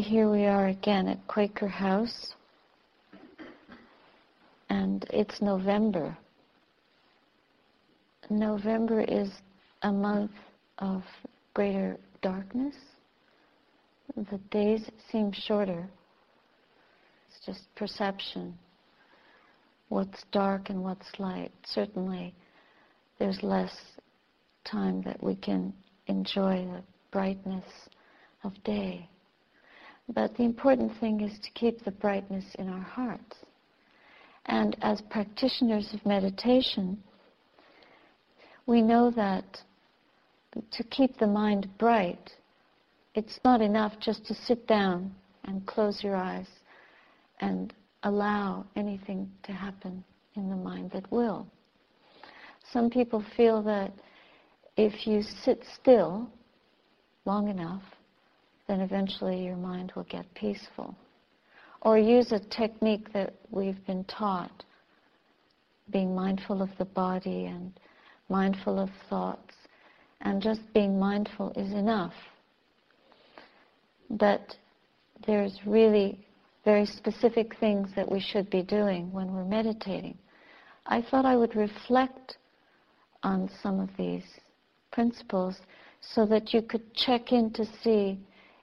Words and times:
here 0.00 0.30
we 0.30 0.44
are 0.44 0.68
again 0.68 1.08
at 1.08 1.26
Quaker 1.26 1.66
House, 1.66 2.34
and 4.70 5.04
it's 5.10 5.42
November. 5.42 6.16
November 8.30 9.00
is 9.00 9.28
a 9.82 9.90
month 9.90 10.30
of 10.78 11.02
greater 11.52 11.98
darkness. 12.22 12.76
The 14.14 14.38
days 14.52 14.88
seem 15.10 15.32
shorter. 15.32 15.88
It's 17.28 17.44
just 17.44 17.74
perception. 17.74 18.56
What's 19.88 20.22
dark 20.30 20.70
and 20.70 20.84
what's 20.84 21.08
light. 21.18 21.50
Certainly, 21.66 22.34
there's 23.18 23.42
less 23.42 23.74
time 24.64 25.02
that 25.02 25.20
we 25.20 25.34
can 25.34 25.72
enjoy 26.06 26.66
the 26.66 26.82
brightness 27.10 27.64
of 28.44 28.52
day. 28.62 29.08
But 30.08 30.36
the 30.36 30.44
important 30.44 30.92
thing 30.98 31.20
is 31.20 31.38
to 31.40 31.50
keep 31.50 31.84
the 31.84 31.90
brightness 31.90 32.44
in 32.58 32.68
our 32.68 32.80
hearts. 32.80 33.36
And 34.46 34.76
as 34.80 35.02
practitioners 35.02 35.92
of 35.92 36.04
meditation, 36.06 37.02
we 38.66 38.80
know 38.80 39.10
that 39.10 39.44
to 40.70 40.84
keep 40.84 41.18
the 41.18 41.26
mind 41.26 41.68
bright, 41.78 42.30
it's 43.14 43.38
not 43.44 43.60
enough 43.60 43.92
just 44.00 44.24
to 44.26 44.34
sit 44.34 44.66
down 44.66 45.14
and 45.44 45.66
close 45.66 46.02
your 46.02 46.16
eyes 46.16 46.48
and 47.40 47.74
allow 48.04 48.64
anything 48.76 49.30
to 49.42 49.52
happen 49.52 50.02
in 50.36 50.48
the 50.48 50.56
mind 50.56 50.90
that 50.92 51.10
will. 51.12 51.46
Some 52.72 52.90
people 52.90 53.24
feel 53.36 53.62
that 53.62 53.92
if 54.76 55.06
you 55.06 55.22
sit 55.22 55.64
still 55.80 56.30
long 57.24 57.48
enough, 57.48 57.82
then 58.68 58.80
eventually 58.80 59.44
your 59.44 59.56
mind 59.56 59.92
will 59.96 60.04
get 60.04 60.32
peaceful. 60.34 60.94
Or 61.80 61.98
use 61.98 62.32
a 62.32 62.38
technique 62.38 63.12
that 63.12 63.34
we've 63.50 63.84
been 63.86 64.04
taught, 64.04 64.64
being 65.90 66.14
mindful 66.14 66.60
of 66.60 66.70
the 66.78 66.84
body 66.84 67.46
and 67.46 67.72
mindful 68.28 68.78
of 68.78 68.90
thoughts, 69.08 69.54
and 70.20 70.42
just 70.42 70.60
being 70.74 70.98
mindful 70.98 71.52
is 71.56 71.72
enough. 71.72 72.12
But 74.10 74.56
there's 75.26 75.58
really 75.64 76.26
very 76.64 76.84
specific 76.84 77.56
things 77.58 77.88
that 77.96 78.10
we 78.10 78.20
should 78.20 78.50
be 78.50 78.62
doing 78.62 79.10
when 79.12 79.32
we're 79.32 79.44
meditating. 79.44 80.18
I 80.86 81.00
thought 81.00 81.24
I 81.24 81.36
would 81.36 81.56
reflect 81.56 82.36
on 83.22 83.50
some 83.62 83.80
of 83.80 83.88
these 83.96 84.24
principles 84.90 85.56
so 86.00 86.26
that 86.26 86.52
you 86.52 86.62
could 86.62 86.94
check 86.94 87.32
in 87.32 87.50
to 87.52 87.64
see 87.82 88.18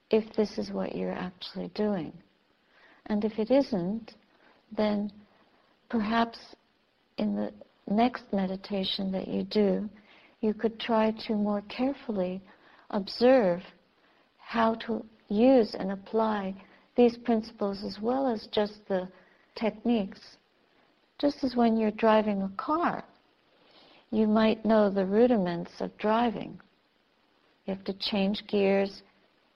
if 0.10 0.24
this 0.36 0.58
is 0.58 0.72
what 0.72 0.96
you're 0.96 1.12
actually 1.12 1.70
doing. 1.76 2.14
And 3.08 3.24
if 3.24 3.38
it 3.38 3.52
isn't, 3.52 4.14
then 4.76 5.12
perhaps 5.90 6.38
in 7.18 7.36
the 7.36 7.52
next 7.88 8.24
meditation 8.34 9.12
that 9.12 9.28
you 9.28 9.44
do, 9.44 9.90
you 10.42 10.54
could 10.54 10.80
try 10.80 11.12
to 11.28 11.34
more 11.34 11.62
carefully 11.70 12.42
observe 12.90 13.62
how 14.40 14.76
to 14.76 15.04
use 15.28 15.76
and 15.78 15.92
apply 15.92 16.54
these 16.96 17.18
principles 17.18 17.84
as 17.84 17.98
well 18.02 18.28
as 18.28 18.48
just 18.52 18.74
the 18.88 19.08
techniques. 19.56 20.20
Just 21.20 21.44
as 21.44 21.56
when 21.56 21.78
you're 21.78 21.92
driving 21.92 22.42
a 22.42 22.52
car, 22.58 23.04
you 24.12 24.28
might 24.28 24.66
know 24.66 24.90
the 24.90 25.06
rudiments 25.06 25.72
of 25.80 25.98
driving. 25.98 26.60
You 27.66 27.74
have 27.74 27.84
to 27.86 27.94
change 27.94 28.44
gears, 28.48 29.02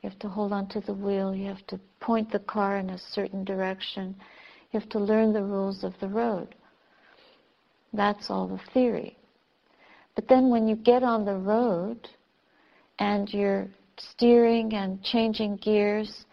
you 0.02 0.10
have 0.10 0.20
to 0.20 0.30
hold 0.30 0.54
onto 0.54 0.80
the 0.80 0.94
wheel. 0.94 1.36
You 1.36 1.48
have 1.48 1.66
to 1.68 1.80
point 2.00 2.32
the 2.32 2.40
car 2.40 2.78
in 2.78 2.90
a 2.92 2.98
certain 2.98 3.44
direction. 3.44 4.16
You 4.72 4.80
have 4.80 4.90
to 4.90 5.00
learn 5.00 5.34
the 5.34 5.44
rules 5.44 5.84
of 5.84 5.94
the 6.00 6.08
road. 6.08 6.56
That's 7.92 8.30
all 8.30 8.48
the 8.48 8.62
theory. 8.74 9.18
But 10.16 10.28
then 10.28 10.50
when 10.50 10.68
you 10.68 10.76
get 10.76 11.04
on 11.04 11.26
the 11.26 11.36
road 11.36 12.08
and 13.00 13.30
you're 13.34 13.68
steering 13.98 14.74
and 14.74 15.04
changing 15.04 15.58
gears, 15.58 16.26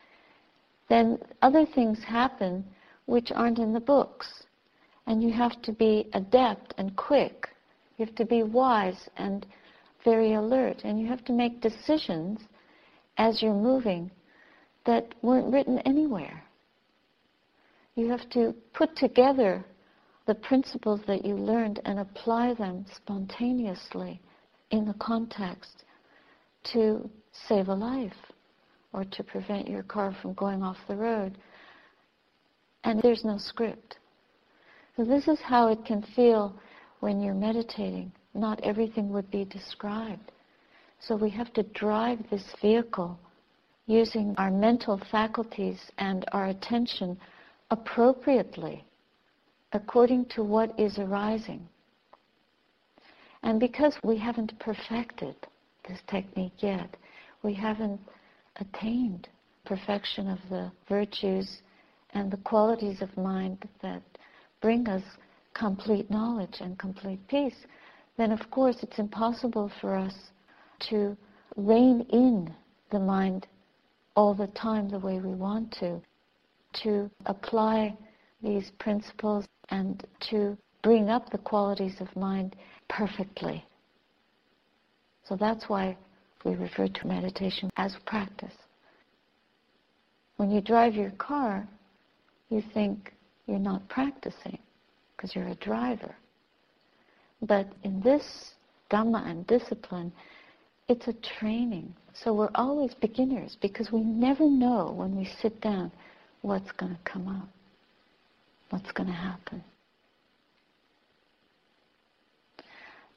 then 0.88 1.19
other 1.43 1.66
things 1.66 1.98
happen 2.04 2.65
which 3.06 3.33
aren't 3.33 3.59
in 3.59 3.72
the 3.72 3.81
books. 3.81 4.44
And 5.09 5.22
you 5.22 5.33
have 5.33 5.60
to 5.62 5.72
be 5.72 6.09
adept 6.15 6.75
and 6.78 6.97
quick. 6.97 7.48
You 7.97 8.06
have 8.06 8.15
to 8.16 8.25
be 8.25 8.43
wise 8.43 9.09
and 9.16 9.47
very 10.04 10.34
alert. 10.34 10.83
And 10.84 11.00
you 11.00 11.06
have 11.09 11.25
to 11.25 11.33
make 11.33 11.60
decisions 11.60 12.41
as 13.19 13.43
you're 13.43 13.54
moving 13.54 14.10
that 14.84 15.15
weren't 15.22 15.53
written 15.53 15.78
anywhere. 15.81 16.43
You 17.94 18.10
have 18.10 18.28
to 18.31 18.54
put 18.75 18.94
together 18.97 19.65
the 20.27 20.34
principles 20.34 21.00
that 21.06 21.25
you 21.25 21.34
learned 21.34 21.81
and 21.84 21.99
apply 21.99 22.54
them 22.54 22.84
spontaneously 22.94 24.21
in 24.71 24.84
the 24.84 24.94
context 24.94 25.84
to 26.72 27.09
save 27.49 27.69
a 27.69 27.75
life 27.75 28.12
or 28.93 29.04
to 29.04 29.22
prevent 29.22 29.69
your 29.69 29.83
car 29.83 30.16
from 30.21 30.34
going 30.34 30.62
off 30.62 30.77
the 30.88 30.97
road. 30.97 31.38
And 32.84 33.00
there's 33.03 33.25
no 33.25 33.38
script. 33.38 33.98
So 34.97 35.04
this 35.04 35.28
is 35.28 35.38
how 35.41 35.69
it 35.69 35.84
can 35.84 36.03
feel 36.15 36.54
when 37.00 37.21
you're 37.21 37.34
meditating. 37.34 38.12
Not 38.34 38.60
everything 38.62 39.10
would 39.10 39.31
be 39.31 39.44
described. 39.44 40.33
So 41.06 41.15
we 41.15 41.31
have 41.31 41.53
to 41.53 41.62
drive 41.62 42.19
this 42.31 42.44
vehicle 42.61 43.17
using 43.87 44.34
our 44.39 44.50
mental 44.50 45.00
faculties 45.11 45.78
and 45.99 46.25
our 46.33 46.47
attention 46.47 47.17
appropriately 47.71 48.84
according 49.72 50.25
to 50.27 50.43
what 50.43 50.78
is 50.81 50.99
arising. 50.99 51.69
And 53.45 53.61
because 53.61 53.97
we 54.03 54.19
haven't 54.19 54.59
perfected 54.59 55.37
this 55.89 56.00
technique 56.09 56.61
yet, 56.61 56.97
we 57.45 57.55
haven't 57.55 58.00
attained 58.56 59.28
perfection 59.65 60.28
of 60.28 60.39
the 60.50 60.72
virtues 60.89 61.59
and 62.15 62.33
the 62.33 62.39
qualities 62.39 63.00
of 63.00 63.16
mind 63.16 63.69
that 63.83 64.03
bring 64.61 64.89
us 64.89 65.03
complete 65.55 66.11
knowledge 66.11 66.56
and 66.61 66.77
complete 66.78 67.21
peace, 67.28 67.66
then 68.16 68.33
of 68.33 68.50
course 68.50 68.78
it's 68.83 68.99
impossible 68.99 69.71
for 69.81 69.95
us 69.95 70.15
to 70.91 71.16
rein 71.56 72.06
in 72.10 72.54
the 72.91 72.98
mind 72.98 73.47
all 74.14 74.34
the 74.34 74.47
time 74.48 74.88
the 74.88 74.98
way 74.98 75.19
we 75.19 75.34
want 75.34 75.70
to, 75.81 76.00
to 76.82 77.10
apply 77.26 77.97
these 78.42 78.70
principles 78.78 79.44
and 79.70 80.06
to 80.31 80.56
bring 80.82 81.09
up 81.09 81.31
the 81.31 81.38
qualities 81.38 82.00
of 82.00 82.15
mind 82.16 82.56
perfectly. 82.88 83.65
So 85.28 85.36
that's 85.36 85.69
why 85.69 85.97
we 86.44 86.54
refer 86.54 86.86
to 86.86 87.06
meditation 87.06 87.70
as 87.76 87.97
practice. 88.06 88.54
When 90.36 90.50
you 90.50 90.60
drive 90.60 90.94
your 90.94 91.10
car, 91.12 91.66
you 92.50 92.62
think 92.72 93.12
you're 93.47 93.59
not 93.59 93.88
practicing 93.88 94.59
because 95.16 95.34
you're 95.34 95.48
a 95.48 95.54
driver. 95.56 96.15
But 97.42 97.66
in 97.82 98.00
this 98.00 98.53
Dhamma 98.91 99.28
and 99.28 99.47
discipline, 99.47 100.12
it's 100.88 101.08
a 101.08 101.12
training. 101.38 101.92
So 102.14 102.32
we're 102.32 102.50
always 102.54 102.94
beginners 102.94 103.56
because 103.60 103.91
we 103.92 104.00
never 104.00 104.48
know 104.48 104.92
when 104.97 105.16
we 105.16 105.28
sit 105.42 105.60
down 105.60 105.91
what's 106.42 106.70
going 106.72 106.92
to 106.92 107.10
come 107.10 107.28
up, 107.28 107.48
what's 108.70 108.91
going 108.92 109.08
to 109.08 109.14
happen. 109.14 109.62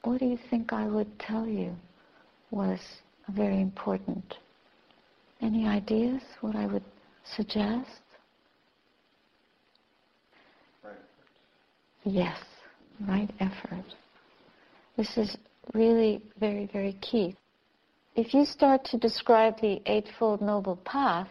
What 0.02 0.18
do 0.18 0.26
you 0.26 0.38
think 0.48 0.72
I 0.72 0.86
would 0.86 1.18
tell 1.18 1.46
you 1.46 1.74
was 2.50 2.80
very 3.28 3.60
important? 3.60 4.36
Any 5.40 5.66
ideas 5.66 6.20
what 6.40 6.56
I 6.56 6.66
would 6.66 6.84
suggest? 7.36 7.88
Right. 10.82 10.94
Yes, 12.04 12.38
right 13.06 13.30
effort. 13.40 13.84
This 14.96 15.16
is 15.16 15.36
really 15.72 16.22
very, 16.38 16.68
very 16.72 16.94
key 17.00 17.36
if 18.16 18.34
you 18.34 18.44
start 18.44 18.84
to 18.86 18.98
describe 18.98 19.60
the 19.60 19.80
Eightfold 19.86 20.40
Noble 20.40 20.76
Path, 20.76 21.28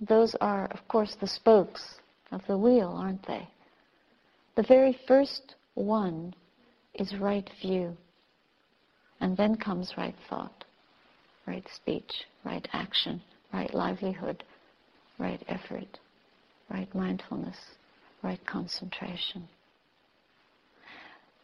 those 0.00 0.34
are, 0.40 0.66
of 0.66 0.86
course, 0.88 1.16
the 1.20 1.26
spokes 1.26 1.96
of 2.32 2.40
the 2.46 2.56
wheel, 2.56 2.94
aren't 2.96 3.26
they? 3.26 3.46
The 4.56 4.62
very 4.62 4.98
first 5.06 5.54
one 5.74 6.34
is 6.94 7.14
right 7.18 7.48
view. 7.60 7.96
And 9.20 9.36
then 9.36 9.56
comes 9.56 9.92
right 9.96 10.14
thought, 10.28 10.64
right 11.46 11.66
speech, 11.74 12.12
right 12.44 12.66
action, 12.72 13.22
right 13.52 13.72
livelihood, 13.72 14.42
right 15.18 15.42
effort, 15.48 15.98
right 16.70 16.92
mindfulness, 16.94 17.56
right 18.22 18.44
concentration. 18.46 19.48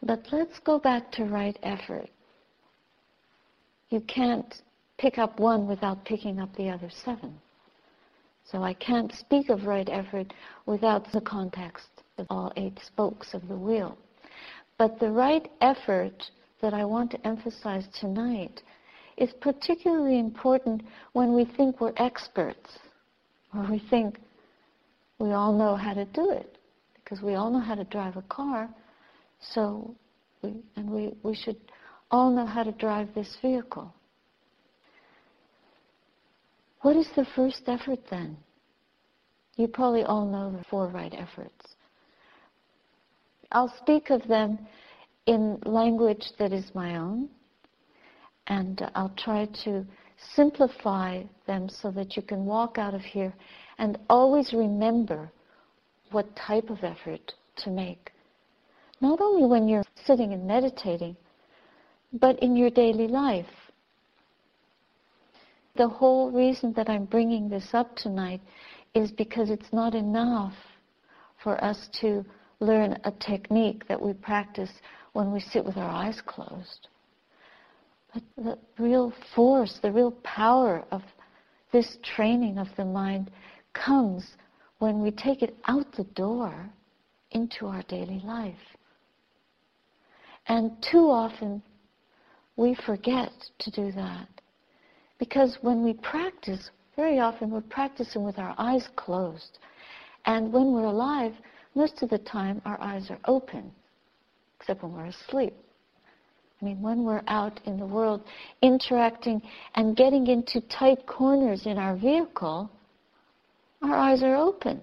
But 0.03 0.27
let's 0.31 0.59
go 0.59 0.79
back 0.79 1.11
to 1.13 1.25
right 1.25 1.57
effort 1.63 2.09
you 3.91 4.01
can't 4.01 4.61
pick 4.97 5.17
up 5.17 5.39
one 5.39 5.67
without 5.67 6.03
picking 6.05 6.39
up 6.39 6.55
the 6.55 6.69
other 6.69 6.89
seven. 6.89 7.37
So 8.45 8.63
I 8.63 8.73
can't 8.73 9.13
speak 9.13 9.49
of 9.49 9.65
right 9.65 9.87
effort 9.89 10.33
without 10.65 11.11
the 11.11 11.21
context 11.21 11.87
of 12.17 12.25
all 12.29 12.51
eight 12.57 12.79
spokes 12.85 13.33
of 13.33 13.47
the 13.47 13.55
wheel. 13.55 13.97
But 14.77 14.99
the 14.99 15.11
right 15.11 15.47
effort 15.61 16.23
that 16.61 16.73
I 16.73 16.85
want 16.85 17.11
to 17.11 17.27
emphasize 17.27 17.85
tonight 17.99 18.61
is 19.17 19.31
particularly 19.41 20.19
important 20.19 20.81
when 21.13 21.33
we 21.33 21.45
think 21.45 21.79
we're 21.79 21.93
experts, 21.97 22.69
or 23.53 23.69
we 23.69 23.79
think 23.89 24.19
we 25.19 25.33
all 25.33 25.53
know 25.53 25.75
how 25.75 25.93
to 25.93 26.05
do 26.05 26.31
it, 26.31 26.57
because 26.95 27.21
we 27.21 27.35
all 27.35 27.51
know 27.51 27.59
how 27.59 27.75
to 27.75 27.83
drive 27.85 28.15
a 28.15 28.21
car, 28.23 28.69
so 29.39 29.95
we, 30.41 30.55
and 30.75 30.89
we, 30.89 31.13
we 31.23 31.35
should 31.35 31.57
all 32.11 32.29
know 32.29 32.45
how 32.45 32.63
to 32.63 32.71
drive 32.73 33.09
this 33.15 33.37
vehicle. 33.41 33.93
What 36.81 36.95
is 36.95 37.07
the 37.15 37.25
first 37.35 37.63
effort 37.67 37.99
then? 38.09 38.37
You 39.55 39.67
probably 39.67 40.03
all 40.03 40.25
know 40.25 40.51
the 40.51 40.63
four 40.65 40.87
right 40.87 41.13
efforts. 41.13 41.75
I'll 43.51 43.73
speak 43.81 44.09
of 44.09 44.27
them 44.27 44.59
in 45.25 45.59
language 45.65 46.25
that 46.39 46.51
is 46.51 46.73
my 46.73 46.97
own, 46.97 47.29
and 48.47 48.89
I'll 48.95 49.13
try 49.17 49.47
to 49.63 49.85
simplify 50.35 51.23
them 51.47 51.69
so 51.69 51.91
that 51.91 52.15
you 52.15 52.21
can 52.21 52.45
walk 52.45 52.77
out 52.77 52.93
of 52.93 53.01
here 53.01 53.33
and 53.77 53.97
always 54.09 54.53
remember 54.53 55.31
what 56.11 56.35
type 56.35 56.69
of 56.69 56.83
effort 56.83 57.33
to 57.57 57.69
make. 57.69 58.11
Not 59.01 59.19
only 59.21 59.47
when 59.47 59.67
you're 59.67 59.83
sitting 60.05 60.33
and 60.33 60.45
meditating, 60.45 61.15
but 62.13 62.39
in 62.39 62.55
your 62.55 62.69
daily 62.69 63.07
life. 63.07 63.45
The 65.75 65.87
whole 65.87 66.31
reason 66.31 66.73
that 66.73 66.89
I'm 66.89 67.05
bringing 67.05 67.47
this 67.47 67.69
up 67.73 67.95
tonight 67.95 68.41
is 68.93 69.11
because 69.11 69.49
it's 69.49 69.71
not 69.71 69.95
enough 69.95 70.53
for 71.41 71.63
us 71.63 71.89
to 72.01 72.25
learn 72.59 72.97
a 73.05 73.11
technique 73.11 73.87
that 73.87 74.01
we 74.01 74.13
practice 74.13 74.71
when 75.13 75.31
we 75.31 75.39
sit 75.39 75.65
with 75.65 75.77
our 75.77 75.89
eyes 75.89 76.21
closed. 76.25 76.87
But 78.13 78.23
the 78.37 78.57
real 78.77 79.13
force, 79.33 79.79
the 79.81 79.91
real 79.91 80.11
power 80.23 80.83
of 80.91 81.01
this 81.71 81.97
training 82.03 82.57
of 82.57 82.67
the 82.75 82.85
mind 82.85 83.31
comes 83.73 84.25
when 84.79 85.01
we 85.01 85.11
take 85.11 85.41
it 85.41 85.55
out 85.67 85.91
the 85.95 86.03
door 86.03 86.69
into 87.31 87.67
our 87.67 87.83
daily 87.83 88.21
life. 88.25 88.55
And 90.47 90.71
too 90.81 91.09
often 91.09 91.63
we 92.57 92.75
forget 92.85 93.31
to 93.59 93.71
do 93.71 93.91
that. 93.93 94.27
Because 95.19 95.57
when 95.61 95.83
we 95.83 95.93
practice, 95.93 96.69
very 96.95 97.19
often 97.19 97.51
we're 97.51 97.61
practicing 97.61 98.23
with 98.23 98.39
our 98.39 98.55
eyes 98.57 98.87
closed. 98.95 99.59
And 100.25 100.51
when 100.51 100.73
we're 100.73 100.85
alive, 100.85 101.33
most 101.75 102.01
of 102.01 102.09
the 102.09 102.17
time 102.17 102.61
our 102.65 102.79
eyes 102.81 103.09
are 103.09 103.19
open, 103.25 103.71
except 104.59 104.83
when 104.83 104.93
we're 104.93 105.05
asleep. 105.05 105.53
I 106.61 106.65
mean, 106.65 106.81
when 106.81 107.03
we're 107.03 107.23
out 107.27 107.59
in 107.65 107.79
the 107.79 107.85
world 107.85 108.23
interacting 108.61 109.41
and 109.75 109.95
getting 109.95 110.27
into 110.27 110.61
tight 110.61 111.07
corners 111.07 111.65
in 111.65 111.77
our 111.77 111.95
vehicle, 111.95 112.69
our 113.81 113.95
eyes 113.95 114.21
are 114.21 114.35
open. 114.35 114.81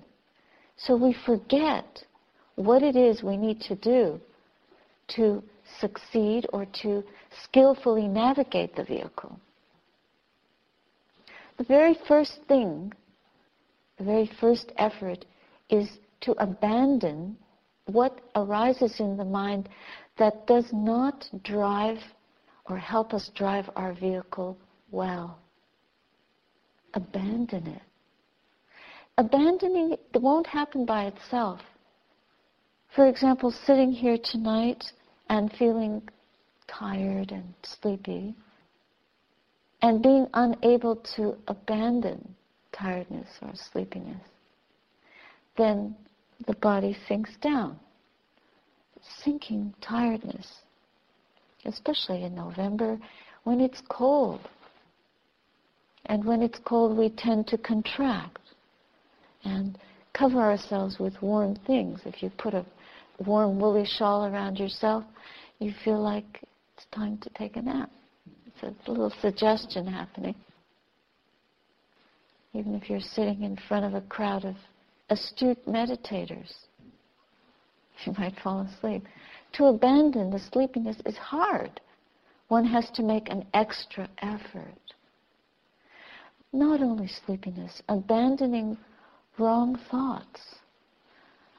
So 0.76 0.96
we 0.96 1.14
forget 1.24 2.04
what 2.56 2.82
it 2.82 2.96
is 2.96 3.22
we 3.22 3.36
need 3.36 3.60
to 3.62 3.76
do 3.76 4.20
to 5.16 5.42
succeed 5.80 6.46
or 6.52 6.66
to 6.82 7.04
skillfully 7.44 8.08
navigate 8.08 8.74
the 8.74 8.84
vehicle. 8.84 9.38
The 11.58 11.64
very 11.64 11.98
first 12.06 12.40
thing, 12.46 12.92
the 13.98 14.04
very 14.04 14.30
first 14.40 14.72
effort 14.76 15.24
is 15.70 15.88
to 16.20 16.32
abandon 16.38 17.36
what 17.86 18.20
arises 18.36 19.00
in 19.00 19.16
the 19.16 19.24
mind 19.24 19.68
that 20.18 20.46
does 20.46 20.66
not 20.72 21.24
drive 21.42 21.98
or 22.68 22.76
help 22.76 23.14
us 23.14 23.30
drive 23.34 23.68
our 23.76 23.94
vehicle 23.94 24.56
well. 24.90 25.38
Abandon 26.94 27.66
it. 27.66 27.82
Abandoning 29.16 29.92
it 29.92 30.22
won't 30.22 30.46
happen 30.46 30.84
by 30.84 31.06
itself. 31.06 31.60
For 32.94 33.06
example, 33.06 33.50
sitting 33.50 33.90
here 33.90 34.18
tonight 34.22 34.84
and 35.28 35.52
feeling 35.52 36.02
tired 36.66 37.32
and 37.32 37.54
sleepy 37.62 38.34
and 39.82 40.02
being 40.02 40.26
unable 40.34 40.96
to 41.16 41.36
abandon 41.46 42.34
tiredness 42.72 43.28
or 43.42 43.52
sleepiness, 43.54 44.20
then 45.56 45.94
the 46.46 46.54
body 46.54 46.96
sinks 47.06 47.30
down 47.40 47.78
sinking 49.22 49.74
tiredness, 49.80 50.46
especially 51.64 52.24
in 52.24 52.34
November 52.34 52.98
when 53.44 53.60
it's 53.60 53.82
cold. 53.88 54.40
And 56.06 56.24
when 56.24 56.42
it's 56.42 56.58
cold, 56.64 56.96
we 56.96 57.10
tend 57.10 57.46
to 57.48 57.58
contract 57.58 58.40
and 59.44 59.78
cover 60.14 60.40
ourselves 60.40 60.98
with 60.98 61.20
warm 61.22 61.56
things. 61.66 62.00
If 62.04 62.22
you 62.22 62.30
put 62.38 62.54
a 62.54 62.64
warm 63.18 63.58
woolly 63.58 63.86
shawl 63.86 64.26
around 64.26 64.58
yourself, 64.58 65.04
you 65.58 65.72
feel 65.84 66.00
like 66.00 66.40
it's 66.76 66.86
time 66.92 67.18
to 67.18 67.30
take 67.30 67.56
a 67.56 67.62
nap. 67.62 67.90
It's 68.46 68.62
a 68.86 68.90
little 68.90 69.12
suggestion 69.20 69.86
happening. 69.86 70.34
Even 72.54 72.74
if 72.74 72.88
you're 72.88 73.00
sitting 73.00 73.42
in 73.42 73.56
front 73.68 73.84
of 73.84 73.94
a 73.94 74.00
crowd 74.02 74.44
of 74.44 74.54
astute 75.10 75.64
meditators, 75.66 76.52
you 78.04 78.12
might 78.18 78.34
fall 78.42 78.60
asleep. 78.60 79.04
To 79.54 79.66
abandon 79.66 80.30
the 80.30 80.40
sleepiness 80.52 80.96
is 81.06 81.16
hard. 81.16 81.80
One 82.48 82.64
has 82.64 82.90
to 82.94 83.02
make 83.02 83.28
an 83.28 83.46
extra 83.54 84.08
effort. 84.18 84.74
Not 86.52 86.80
only 86.80 87.08
sleepiness, 87.26 87.82
abandoning 87.88 88.78
wrong 89.38 89.78
thoughts, 89.90 90.40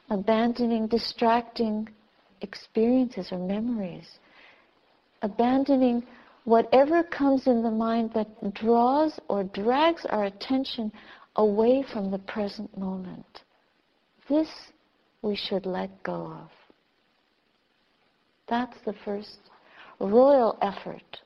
abandoning 0.10 0.88
distracting 0.88 1.88
experiences 2.42 3.30
or 3.32 3.38
memories, 3.38 4.08
abandoning 5.22 6.04
whatever 6.46 7.04
comes 7.04 7.48
in 7.48 7.62
the 7.62 7.72
mind 7.72 8.12
that 8.14 8.54
draws 8.54 9.20
or 9.28 9.44
drags 9.44 10.06
our 10.10 10.26
attention 10.26 10.92
away 11.36 11.84
from 11.94 12.10
the 12.12 12.18
present 12.20 12.76
moment. 12.78 13.42
This 14.28 14.50
we 15.22 15.36
should 15.36 15.66
let 15.66 16.04
go 16.04 16.28
of. 16.28 16.50
That's 18.48 18.78
the 18.86 18.96
first 19.06 19.38
royal 20.00 20.58
effort. 20.62 21.20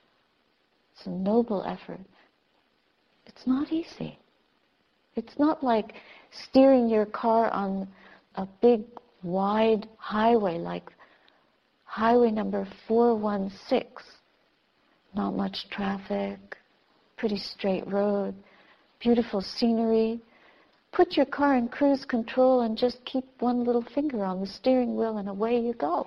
It's 0.95 1.05
a 1.05 1.09
noble 1.09 1.63
effort. 1.63 2.05
It's 3.25 3.47
not 3.47 3.71
easy. 3.71 4.19
It's 5.15 5.37
not 5.37 5.63
like 5.63 5.93
steering 6.31 6.89
your 6.89 7.05
car 7.05 7.49
on 7.51 7.87
a 8.35 8.47
big, 8.61 8.83
wide 9.21 9.87
highway 9.97 10.57
like 10.57 10.91
highway 11.85 12.31
number 12.31 12.67
416. 12.87 13.87
Not 15.15 15.35
much 15.35 15.69
traffic, 15.69 16.57
pretty 17.17 17.37
straight 17.37 17.87
road, 17.87 18.33
beautiful 18.99 19.41
scenery, 19.41 20.19
Put 20.93 21.17
your 21.17 21.25
car 21.25 21.55
in 21.55 21.69
cruise 21.69 22.05
control 22.05 22.61
and 22.61 22.77
just 22.77 23.03
keep 23.03 23.25
one 23.39 23.63
little 23.63 23.81
finger 23.95 24.23
on 24.23 24.39
the 24.39 24.45
steering 24.45 24.95
wheel 24.95 25.17
and 25.17 25.27
away 25.27 25.59
you 25.59 25.73
go. 25.73 26.05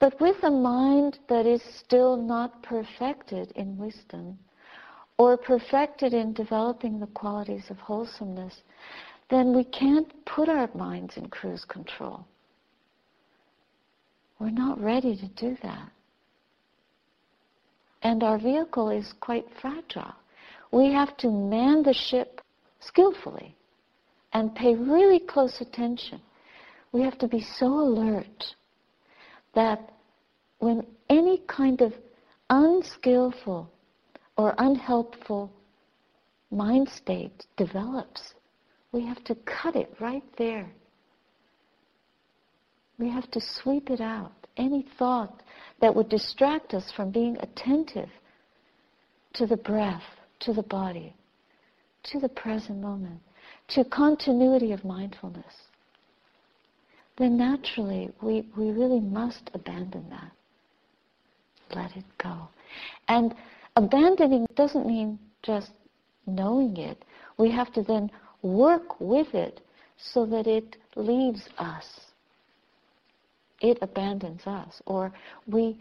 But 0.00 0.18
with 0.20 0.42
a 0.42 0.50
mind 0.50 1.18
that 1.28 1.44
is 1.44 1.62
still 1.62 2.16
not 2.16 2.62
perfected 2.62 3.52
in 3.56 3.76
wisdom 3.76 4.38
or 5.18 5.36
perfected 5.36 6.14
in 6.14 6.32
developing 6.32 6.98
the 6.98 7.06
qualities 7.08 7.68
of 7.68 7.76
wholesomeness, 7.76 8.62
then 9.32 9.56
we 9.56 9.64
can't 9.64 10.12
put 10.26 10.46
our 10.50 10.68
minds 10.74 11.16
in 11.16 11.26
cruise 11.26 11.64
control. 11.64 12.26
We're 14.38 14.50
not 14.50 14.78
ready 14.78 15.16
to 15.16 15.28
do 15.28 15.56
that. 15.62 15.90
And 18.02 18.22
our 18.22 18.38
vehicle 18.38 18.90
is 18.90 19.14
quite 19.20 19.46
fragile. 19.62 20.12
We 20.70 20.92
have 20.92 21.16
to 21.18 21.30
man 21.30 21.82
the 21.82 21.94
ship 21.94 22.42
skillfully 22.80 23.56
and 24.34 24.54
pay 24.54 24.74
really 24.74 25.20
close 25.20 25.62
attention. 25.62 26.20
We 26.92 27.00
have 27.00 27.16
to 27.18 27.28
be 27.28 27.40
so 27.40 27.68
alert 27.68 28.44
that 29.54 29.92
when 30.58 30.86
any 31.08 31.38
kind 31.48 31.80
of 31.80 31.94
unskillful 32.50 33.70
or 34.36 34.54
unhelpful 34.58 35.50
mind 36.50 36.90
state 36.90 37.46
develops, 37.56 38.34
we 38.92 39.06
have 39.06 39.24
to 39.24 39.34
cut 39.46 39.74
it 39.74 39.92
right 40.00 40.24
there. 40.36 40.70
We 42.98 43.08
have 43.08 43.30
to 43.32 43.40
sweep 43.40 43.90
it 43.90 44.00
out. 44.00 44.32
Any 44.56 44.86
thought 44.98 45.42
that 45.80 45.94
would 45.94 46.08
distract 46.08 46.74
us 46.74 46.92
from 46.94 47.10
being 47.10 47.36
attentive 47.40 48.10
to 49.34 49.46
the 49.46 49.56
breath, 49.56 50.02
to 50.40 50.52
the 50.52 50.62
body, 50.62 51.14
to 52.04 52.20
the 52.20 52.28
present 52.28 52.80
moment, 52.80 53.20
to 53.68 53.84
continuity 53.84 54.72
of 54.72 54.84
mindfulness, 54.84 55.54
then 57.16 57.36
naturally 57.36 58.10
we, 58.20 58.46
we 58.56 58.70
really 58.70 59.00
must 59.00 59.50
abandon 59.54 60.04
that. 60.10 60.32
Let 61.74 61.96
it 61.96 62.04
go. 62.22 62.48
And 63.08 63.34
abandoning 63.76 64.46
doesn't 64.54 64.86
mean 64.86 65.18
just 65.42 65.70
knowing 66.26 66.76
it. 66.76 67.04
We 67.38 67.50
have 67.50 67.72
to 67.72 67.82
then 67.82 68.10
work 68.42 69.00
with 69.00 69.34
it 69.34 69.60
so 69.96 70.26
that 70.26 70.46
it 70.46 70.76
leaves 70.96 71.48
us. 71.58 71.86
It 73.60 73.78
abandons 73.80 74.42
us, 74.46 74.82
or 74.86 75.12
we 75.46 75.80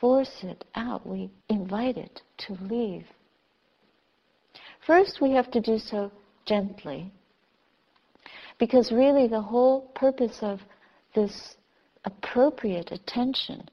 force 0.00 0.42
it 0.42 0.64
out, 0.74 1.06
we 1.06 1.30
invite 1.48 1.96
it 1.96 2.20
to 2.38 2.54
leave. 2.54 3.06
First, 4.86 5.20
we 5.20 5.30
have 5.30 5.50
to 5.52 5.60
do 5.60 5.78
so 5.78 6.10
gently, 6.44 7.12
because 8.58 8.90
really 8.90 9.28
the 9.28 9.40
whole 9.40 9.82
purpose 9.94 10.38
of 10.42 10.60
this 11.14 11.54
appropriate 12.04 12.90
attention, 12.90 13.68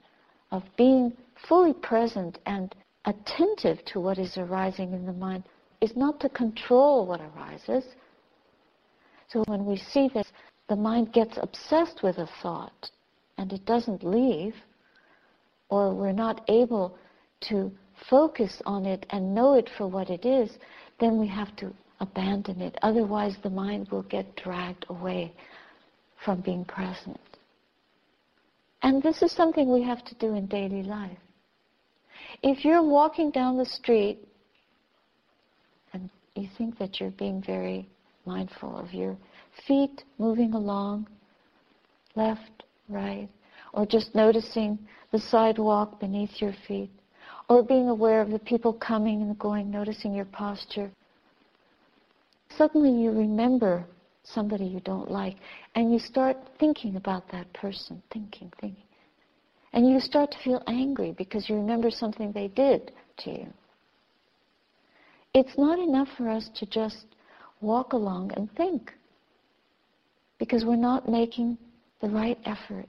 of 0.52 0.62
being 0.76 1.12
fully 1.48 1.72
present 1.72 2.38
and 2.46 2.74
attentive 3.06 3.84
to 3.86 3.98
what 3.98 4.18
is 4.18 4.36
arising 4.36 4.92
in 4.92 5.06
the 5.06 5.12
mind, 5.12 5.42
is 5.80 5.96
not 5.96 6.20
to 6.20 6.28
control 6.28 7.06
what 7.06 7.20
arises. 7.20 7.84
So 9.32 9.44
when 9.46 9.64
we 9.64 9.76
see 9.76 10.08
this, 10.08 10.26
the 10.68 10.76
mind 10.76 11.12
gets 11.12 11.38
obsessed 11.40 12.02
with 12.02 12.18
a 12.18 12.28
thought 12.42 12.90
and 13.38 13.52
it 13.52 13.64
doesn't 13.64 14.02
leave, 14.02 14.54
or 15.68 15.94
we're 15.94 16.12
not 16.12 16.44
able 16.48 16.98
to 17.48 17.70
focus 18.08 18.60
on 18.66 18.86
it 18.86 19.06
and 19.10 19.34
know 19.34 19.54
it 19.54 19.70
for 19.76 19.86
what 19.86 20.10
it 20.10 20.24
is, 20.24 20.50
then 20.98 21.18
we 21.18 21.28
have 21.28 21.54
to 21.56 21.72
abandon 22.00 22.60
it. 22.60 22.76
Otherwise, 22.82 23.36
the 23.42 23.50
mind 23.50 23.88
will 23.90 24.02
get 24.02 24.34
dragged 24.36 24.84
away 24.88 25.32
from 26.24 26.40
being 26.40 26.64
present. 26.64 27.20
And 28.82 29.02
this 29.02 29.22
is 29.22 29.32
something 29.32 29.70
we 29.70 29.82
have 29.82 30.04
to 30.06 30.14
do 30.16 30.34
in 30.34 30.46
daily 30.46 30.82
life. 30.82 31.18
If 32.42 32.64
you're 32.64 32.82
walking 32.82 33.30
down 33.30 33.58
the 33.58 33.66
street 33.66 34.18
and 35.92 36.08
you 36.34 36.48
think 36.56 36.78
that 36.78 36.98
you're 36.98 37.10
being 37.10 37.42
very 37.42 37.88
mindful 38.30 38.76
of 38.76 38.92
your 38.94 39.16
feet 39.66 40.04
moving 40.18 40.54
along, 40.54 41.08
left, 42.14 42.62
right, 42.88 43.28
or 43.72 43.84
just 43.84 44.14
noticing 44.14 44.78
the 45.10 45.18
sidewalk 45.18 45.98
beneath 45.98 46.40
your 46.40 46.54
feet, 46.68 46.90
or 47.48 47.64
being 47.64 47.88
aware 47.88 48.20
of 48.20 48.30
the 48.30 48.38
people 48.38 48.72
coming 48.72 49.22
and 49.22 49.36
going, 49.38 49.68
noticing 49.70 50.14
your 50.14 50.26
posture. 50.26 50.90
Suddenly 52.56 53.02
you 53.02 53.10
remember 53.10 53.84
somebody 54.22 54.64
you 54.64 54.80
don't 54.80 55.10
like, 55.10 55.36
and 55.74 55.92
you 55.92 55.98
start 55.98 56.36
thinking 56.60 56.94
about 56.96 57.24
that 57.32 57.52
person, 57.52 58.00
thinking, 58.12 58.52
thinking. 58.60 58.84
And 59.72 59.88
you 59.88 59.98
start 60.00 60.30
to 60.32 60.38
feel 60.44 60.62
angry 60.66 61.14
because 61.16 61.48
you 61.48 61.56
remember 61.56 61.90
something 61.90 62.30
they 62.30 62.48
did 62.48 62.92
to 63.18 63.30
you. 63.30 63.46
It's 65.32 65.56
not 65.56 65.78
enough 65.78 66.08
for 66.16 66.28
us 66.28 66.48
to 66.56 66.66
just 66.66 67.06
walk 67.60 67.92
along 67.92 68.32
and 68.36 68.50
think 68.56 68.92
because 70.38 70.64
we're 70.64 70.76
not 70.76 71.08
making 71.08 71.58
the 72.00 72.08
right 72.08 72.38
effort. 72.44 72.88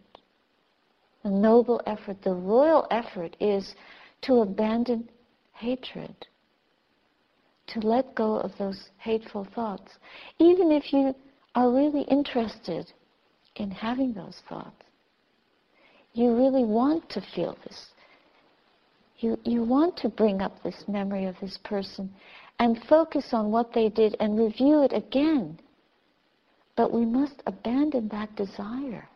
The 1.24 1.30
noble 1.30 1.82
effort, 1.86 2.22
the 2.24 2.34
royal 2.34 2.88
effort 2.90 3.36
is 3.40 3.76
to 4.22 4.42
abandon 4.42 5.10
hatred, 5.54 6.16
to 7.68 7.80
let 7.82 8.16
go 8.16 8.38
of 8.38 8.52
those 8.58 8.90
hateful 8.98 9.48
thoughts, 9.54 9.92
even 10.40 10.72
if 10.72 10.92
you 10.92 11.14
are 11.56 11.72
really 11.72 12.02
interested 12.04 12.92
in 13.58 13.70
having 13.70 14.14
those 14.14 14.42
thoughts. 14.48 14.84
You 16.14 16.36
really 16.36 16.64
want 16.64 17.10
to 17.10 17.22
feel 17.36 17.58
this. 17.64 17.88
You, 19.20 19.38
you 19.46 19.64
want 19.64 19.96
to 19.98 20.10
bring 20.10 20.42
up 20.42 20.64
this 20.64 20.84
memory 20.88 21.26
of 21.26 21.36
this 21.40 21.60
person 21.64 22.12
and 22.62 22.80
focus 22.84 23.30
on 23.34 23.50
what 23.50 23.74
they 23.74 23.90
did 23.90 24.16
and 24.20 24.38
review 24.38 24.84
it 24.84 24.94
again. 24.94 25.60
But 26.76 26.94
we 26.94 27.06
must 27.06 27.42
abandon 27.48 28.08
that 28.10 28.36
desire 28.36 29.10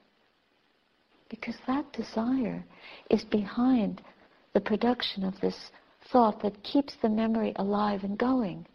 because 1.29 1.55
that 1.67 1.93
desire 1.93 2.65
is 3.11 3.23
behind 3.25 4.01
the 4.53 4.59
production 4.59 5.23
of 5.23 5.39
this 5.41 5.69
thought 6.11 6.41
that 6.41 6.63
keeps 6.63 6.95
the 7.03 7.09
memory 7.09 7.53
alive 7.57 8.03
and 8.03 8.17
going 8.17 8.65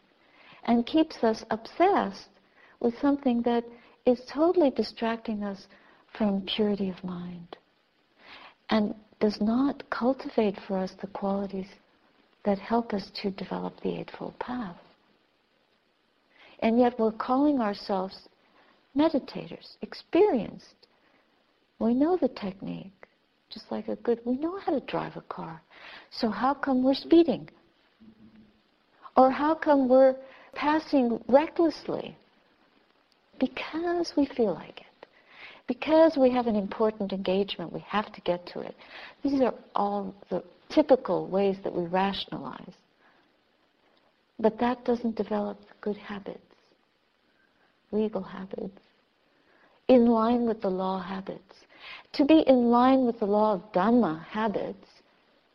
and 0.65 0.87
keeps 0.87 1.17
us 1.25 1.45
obsessed 1.51 2.29
with 2.79 2.95
something 3.01 3.43
that 3.43 3.65
is 4.07 4.23
totally 4.33 4.71
distracting 4.71 5.43
us 5.43 5.67
from 6.17 6.43
purity 6.43 6.91
of 6.91 7.03
mind 7.03 7.57
and 8.69 8.95
does 9.19 9.41
not 9.41 9.83
cultivate 9.91 10.57
for 10.69 10.79
us 10.79 10.93
the 11.01 11.09
qualities 11.09 11.67
that 12.45 12.59
help 12.59 12.93
us 12.93 13.11
to 13.23 13.31
develop 13.31 13.81
the 13.83 14.01
Eightfold 14.01 14.39
Path. 14.39 14.77
And 16.61 16.79
yet 16.79 16.99
we're 16.99 17.13
calling 17.13 17.61
ourselves 17.61 18.29
meditators, 18.97 19.77
experienced. 19.83 20.75
We 21.79 21.95
know 21.95 22.17
the 22.17 22.29
technique, 22.29 22.93
just 23.51 23.71
like 23.71 23.89
a 23.89 23.97
good, 23.97 24.21
we 24.25 24.37
know 24.37 24.59
how 24.59 24.73
to 24.73 24.81
drive 24.87 25.17
a 25.17 25.23
car. 25.23 25.63
So 26.11 26.29
how 26.29 26.55
come 26.55 26.83
we're 26.83 26.95
speeding? 26.95 27.49
Or 29.17 29.31
how 29.31 29.55
come 29.55 29.89
we're 29.89 30.17
passing 30.55 31.23
recklessly? 31.29 32.17
Because 33.39 34.13
we 34.17 34.27
feel 34.37 34.55
like 34.55 34.81
it. 34.81 34.87
Because 35.67 36.17
we 36.19 36.31
have 36.31 36.47
an 36.47 36.57
important 36.57 37.13
engagement, 37.13 37.73
we 37.73 37.81
have 37.87 38.13
to 38.13 38.21
get 38.23 38.47
to 38.49 38.61
it. 38.61 38.75
These 39.23 39.41
are 39.41 39.55
all 39.75 40.15
the 40.29 40.43
typical 40.71 41.27
ways 41.27 41.57
that 41.65 41.75
we 41.75 41.85
rationalize. 41.85 42.75
But 44.39 44.59
that 44.59 44.85
doesn't 44.85 45.17
develop 45.17 45.59
good 45.81 45.97
habits, 45.97 46.39
legal 47.93 48.23
habits, 48.23 48.81
in 49.89 50.07
line 50.07 50.47
with 50.47 50.63
the 50.63 50.71
law 50.71 51.01
habits. 51.01 51.55
To 52.15 52.25
be 52.25 52.41
in 52.47 52.71
line 52.71 53.05
with 53.05 53.19
the 53.19 53.27
law 53.27 53.55
of 53.55 53.73
Dhamma 53.73 54.25
habits, 54.25 54.87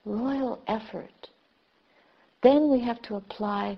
royal 0.06 0.62
effort. 0.68 1.30
Then 2.44 2.70
we 2.70 2.80
have 2.82 3.02
to 3.04 3.16
apply 3.16 3.78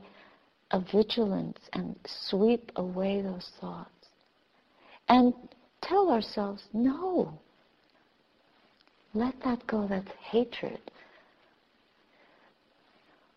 a 0.71 0.81
vigilance 0.81 1.59
and 1.73 1.95
sweep 2.05 2.71
away 2.75 3.21
those 3.21 3.49
thoughts. 3.61 3.89
And 5.07 5.33
tell 5.81 6.09
ourselves, 6.11 6.63
no. 6.73 7.39
Let 9.13 9.35
that 9.45 9.65
go, 9.67 9.87
that's 9.87 10.11
hatred 10.19 10.81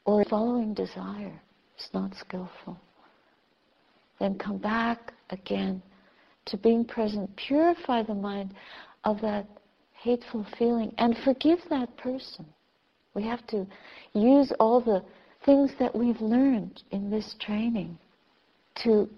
or 0.04 0.24
following 0.24 0.74
desire 0.74 1.40
is 1.78 1.88
not 1.92 2.14
skillful. 2.14 2.78
Then 4.18 4.38
come 4.38 4.58
back 4.58 5.12
again 5.30 5.82
to 6.46 6.56
being 6.56 6.84
present. 6.84 7.34
Purify 7.36 8.02
the 8.02 8.14
mind 8.14 8.54
of 9.04 9.20
that 9.20 9.46
hateful 9.92 10.46
feeling 10.58 10.94
and 10.98 11.16
forgive 11.24 11.58
that 11.70 11.94
person. 11.96 12.46
We 13.14 13.22
have 13.24 13.46
to 13.48 13.66
use 14.12 14.52
all 14.60 14.80
the 14.80 15.02
things 15.44 15.72
that 15.78 15.94
we've 15.94 16.20
learned 16.20 16.82
in 16.90 17.10
this 17.10 17.34
training 17.40 17.98
to 18.82 19.08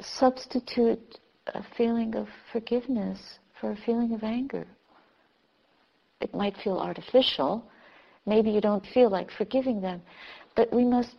substitute 0.00 1.18
a 1.54 1.62
feeling 1.76 2.14
of 2.14 2.28
forgiveness 2.52 3.18
for 3.60 3.72
a 3.72 3.76
feeling 3.84 4.12
of 4.12 4.22
anger. 4.22 4.66
It 6.20 6.34
might 6.34 6.56
feel 6.62 6.78
artificial, 6.78 7.64
Maybe 8.26 8.50
you 8.50 8.60
don't 8.60 8.86
feel 8.94 9.10
like 9.10 9.30
forgiving 9.30 9.80
them. 9.80 10.02
But 10.54 10.72
we 10.72 10.84
must 10.84 11.14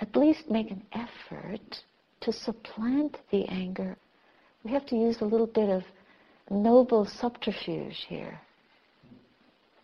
at 0.00 0.16
least 0.16 0.50
make 0.50 0.70
an 0.70 0.82
effort 0.92 1.82
to 2.20 2.32
supplant 2.32 3.18
the 3.30 3.44
anger. 3.46 3.96
We 4.64 4.72
have 4.72 4.86
to 4.86 4.96
use 4.96 5.20
a 5.20 5.24
little 5.24 5.46
bit 5.46 5.68
of 5.68 5.82
noble 6.50 7.04
subterfuge 7.04 8.06
here 8.08 8.40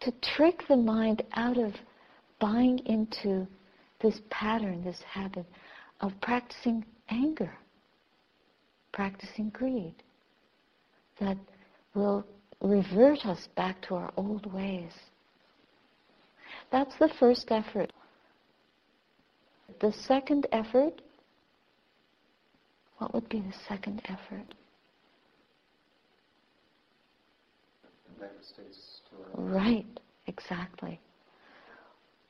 to 0.01 0.13
trick 0.21 0.65
the 0.69 0.77
mind 0.77 1.23
out 1.35 1.57
of 1.57 1.73
buying 2.39 2.79
into 2.81 3.47
this 4.03 4.21
pattern, 4.31 4.85
this 4.85 5.01
habit 5.03 5.47
of 6.01 6.13
practicing 6.21 6.85
anger, 7.09 7.57
practicing 8.93 9.49
greed, 9.51 9.95
that 11.21 11.39
will 11.95 12.25
revert 12.61 13.25
us 13.25 13.49
back 13.57 13.81
to 13.81 13.95
our 13.95 14.13
old 14.17 14.53
ways. 14.53 14.93
That's 16.75 16.97
the 16.99 17.09
first 17.21 17.53
effort. 17.53 17.93
The 19.81 19.93
second 19.93 20.49
effort, 20.51 21.01
what 22.99 23.15
would 23.15 23.29
be 23.29 23.39
the 23.39 23.55
second 23.69 24.03
effort? 24.07 24.55
Right, 29.35 29.87
exactly. 30.27 30.99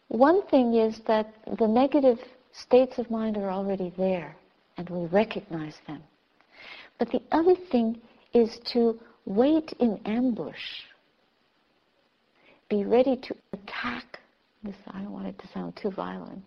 One 0.09 0.47
thing 0.49 0.75
is 0.75 1.01
that 1.07 1.33
the 1.59 1.67
negative 1.67 2.19
states 2.53 2.99
of 2.99 3.11
mind 3.11 3.39
are 3.39 3.51
already 3.51 3.95
there. 3.97 4.37
and 4.77 4.91
we 4.91 5.07
recognize 5.07 5.77
them. 5.87 6.03
But 6.99 7.09
the 7.11 7.23
other 7.33 7.55
thing 7.71 7.99
is 8.35 8.59
to 8.73 8.99
wait 9.25 9.73
in 9.79 10.01
ambush. 10.05 10.83
Be 12.69 12.85
ready 12.85 13.17
to 13.17 13.37
attack. 13.53 14.19
This, 14.64 14.75
I 14.88 15.02
don't 15.02 15.12
want 15.12 15.26
it 15.26 15.38
to 15.38 15.49
sound 15.49 15.78
too 15.80 15.90
violent. 15.90 16.42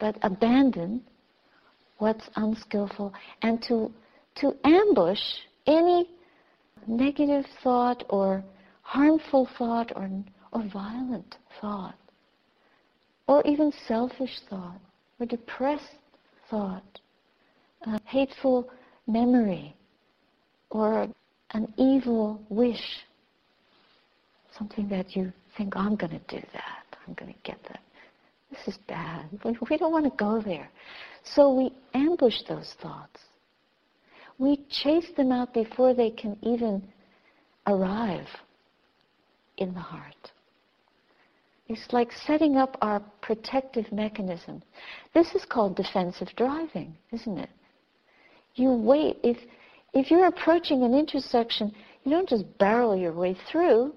But 0.00 0.16
abandon 0.22 1.02
what's 1.98 2.28
unskillful 2.36 3.12
and 3.42 3.62
to, 3.68 3.92
to 4.36 4.54
ambush 4.64 5.20
any 5.66 6.08
negative 6.86 7.44
thought 7.62 8.02
or 8.08 8.42
harmful 8.82 9.48
thought 9.56 9.92
or, 9.94 10.10
or 10.52 10.64
violent 10.72 11.36
thought 11.60 11.94
or 13.26 13.42
even 13.46 13.72
selfish 13.86 14.40
thought 14.50 14.80
or 15.18 15.26
depressed 15.26 15.84
thought, 16.50 17.00
a 17.86 18.00
hateful 18.04 18.68
memory 19.06 19.74
or 20.70 21.08
an 21.52 21.72
evil 21.76 22.40
wish, 22.48 23.04
something 24.58 24.88
that 24.88 25.14
you 25.16 25.32
think, 25.56 25.76
I'm 25.76 25.96
going 25.96 26.12
to 26.12 26.36
do 26.40 26.46
that, 26.52 26.81
I'm 27.06 27.14
going 27.14 27.32
to 27.32 27.38
get 27.42 27.62
that. 27.64 27.80
This 28.50 28.74
is 28.74 28.78
bad. 28.86 29.26
We 29.44 29.78
don't 29.78 29.92
want 29.92 30.04
to 30.04 30.16
go 30.16 30.40
there. 30.40 30.68
So 31.24 31.54
we 31.54 31.72
ambush 31.94 32.42
those 32.48 32.74
thoughts. 32.82 33.20
We 34.38 34.64
chase 34.70 35.08
them 35.16 35.32
out 35.32 35.54
before 35.54 35.94
they 35.94 36.10
can 36.10 36.36
even 36.42 36.82
arrive 37.66 38.26
in 39.56 39.72
the 39.72 39.80
heart. 39.80 40.32
It's 41.68 41.92
like 41.92 42.10
setting 42.26 42.56
up 42.56 42.76
our 42.82 43.00
protective 43.22 43.90
mechanism. 43.92 44.62
This 45.14 45.34
is 45.34 45.44
called 45.44 45.76
defensive 45.76 46.28
driving, 46.36 46.96
isn't 47.12 47.38
it? 47.38 47.50
You 48.56 48.72
wait. 48.72 49.18
If, 49.22 49.38
if 49.94 50.10
you're 50.10 50.26
approaching 50.26 50.82
an 50.82 50.92
intersection, 50.94 51.72
you 52.04 52.10
don't 52.10 52.28
just 52.28 52.44
barrel 52.58 52.96
your 52.96 53.12
way 53.12 53.36
through, 53.50 53.94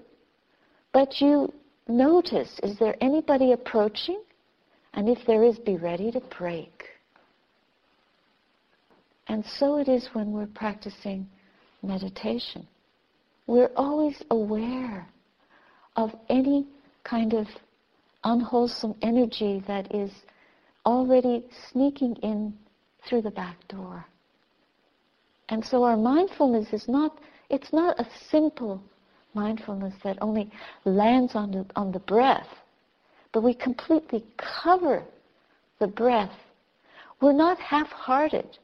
but 0.94 1.20
you 1.20 1.52
notice, 1.88 2.60
is 2.64 2.78
there 2.80 2.96
anybody 3.02 3.52
approaching? 3.52 4.22
And 4.94 5.10
if 5.10 5.20
there 5.28 5.44
is, 5.44 5.60
be 5.60 5.78
ready 5.78 6.12
to 6.12 6.22
brake. 6.38 6.84
And 9.28 9.44
so 9.46 9.78
it 9.78 9.88
is 9.88 10.10
when 10.14 10.32
we're 10.32 10.46
practicing 10.48 11.28
meditation. 11.82 12.68
We're 13.48 13.72
always 13.76 14.22
aware 14.32 15.08
of 15.96 16.12
any 16.30 16.68
kind 17.04 17.34
of 17.34 17.48
unwholesome 18.24 18.96
energy 19.02 19.64
that 19.68 19.94
is 19.94 20.12
already 20.86 21.48
sneaking 21.72 22.16
in 22.18 22.54
through 23.08 23.22
the 23.22 23.32
back 23.32 23.68
door. 23.68 24.06
And 25.50 25.64
so 25.64 25.84
our 25.84 25.98
mindfulness 25.98 26.74
is 26.74 26.88
not, 26.88 27.20
it's 27.50 27.72
not 27.72 28.00
a 28.00 28.08
simple 28.30 28.82
mindfulness 29.36 29.94
that 30.04 30.18
only 30.22 30.50
lands 30.86 31.36
on 31.36 31.52
the, 31.52 31.66
on 31.76 31.92
the 31.92 32.00
breath, 32.00 32.48
but 33.34 33.44
we 33.44 33.54
completely 33.54 34.26
cover 34.64 35.04
the 35.80 35.88
breath. 35.88 36.32
We're 37.22 37.34
not 37.34 37.60
half-hearted. 37.60 38.58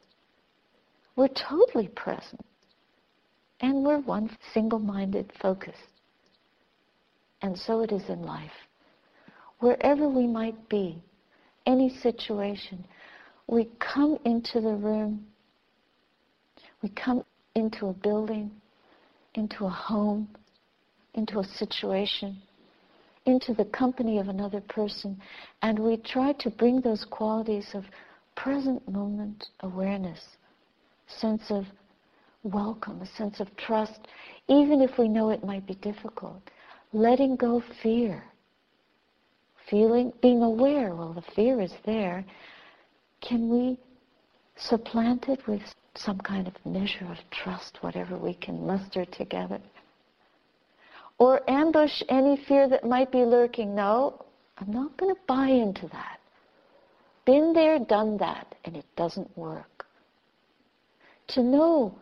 We're 1.15 1.27
totally 1.27 1.89
present. 1.89 2.45
And 3.59 3.83
we're 3.83 3.99
one 3.99 4.35
single-minded 4.53 5.31
focus. 5.41 5.75
And 7.41 7.57
so 7.57 7.81
it 7.81 7.91
is 7.91 8.03
in 8.09 8.23
life. 8.23 8.51
Wherever 9.59 10.07
we 10.07 10.25
might 10.25 10.69
be, 10.69 11.01
any 11.67 11.89
situation, 12.01 12.83
we 13.47 13.69
come 13.79 14.17
into 14.25 14.61
the 14.61 14.73
room, 14.73 15.25
we 16.81 16.89
come 16.89 17.23
into 17.55 17.87
a 17.87 17.93
building, 17.93 18.49
into 19.35 19.65
a 19.65 19.69
home, 19.69 20.27
into 21.13 21.39
a 21.39 21.43
situation, 21.43 22.37
into 23.25 23.53
the 23.53 23.65
company 23.65 24.17
of 24.17 24.27
another 24.27 24.61
person, 24.61 25.19
and 25.61 25.77
we 25.77 25.97
try 25.97 26.33
to 26.33 26.49
bring 26.49 26.81
those 26.81 27.05
qualities 27.09 27.69
of 27.73 27.83
present 28.35 28.87
moment 28.89 29.49
awareness, 29.61 30.19
sense 31.07 31.43
of 31.49 31.65
welcome, 32.43 33.01
a 33.01 33.05
sense 33.05 33.39
of 33.39 33.47
trust, 33.57 34.07
even 34.47 34.81
if 34.81 34.97
we 34.97 35.07
know 35.07 35.29
it 35.29 35.43
might 35.43 35.65
be 35.67 35.75
difficult 35.75 36.41
letting 36.93 37.35
go 37.35 37.63
fear. 37.81 38.23
Feeling, 39.69 40.11
being 40.21 40.43
aware, 40.43 40.93
well, 40.95 41.13
the 41.13 41.23
fear 41.33 41.61
is 41.61 41.73
there. 41.85 42.25
Can 43.21 43.49
we 43.49 43.79
supplant 44.57 45.29
it 45.29 45.39
with 45.47 45.61
some 45.95 46.19
kind 46.19 46.47
of 46.47 46.53
measure 46.65 47.05
of 47.09 47.17
trust, 47.31 47.77
whatever 47.81 48.17
we 48.17 48.33
can 48.33 48.65
muster 48.65 49.05
together? 49.05 49.59
Or 51.17 51.47
ambush 51.49 52.01
any 52.09 52.37
fear 52.47 52.67
that 52.69 52.83
might 52.83 53.11
be 53.11 53.23
lurking? 53.23 53.75
No, 53.75 54.25
I'm 54.57 54.71
not 54.71 54.97
going 54.97 55.13
to 55.13 55.21
buy 55.27 55.47
into 55.47 55.87
that. 55.89 56.19
Been 57.25 57.53
there, 57.53 57.79
done 57.79 58.17
that, 58.17 58.55
and 58.65 58.75
it 58.75 58.85
doesn't 58.95 59.37
work. 59.37 59.85
To 61.29 61.43
know 61.43 61.93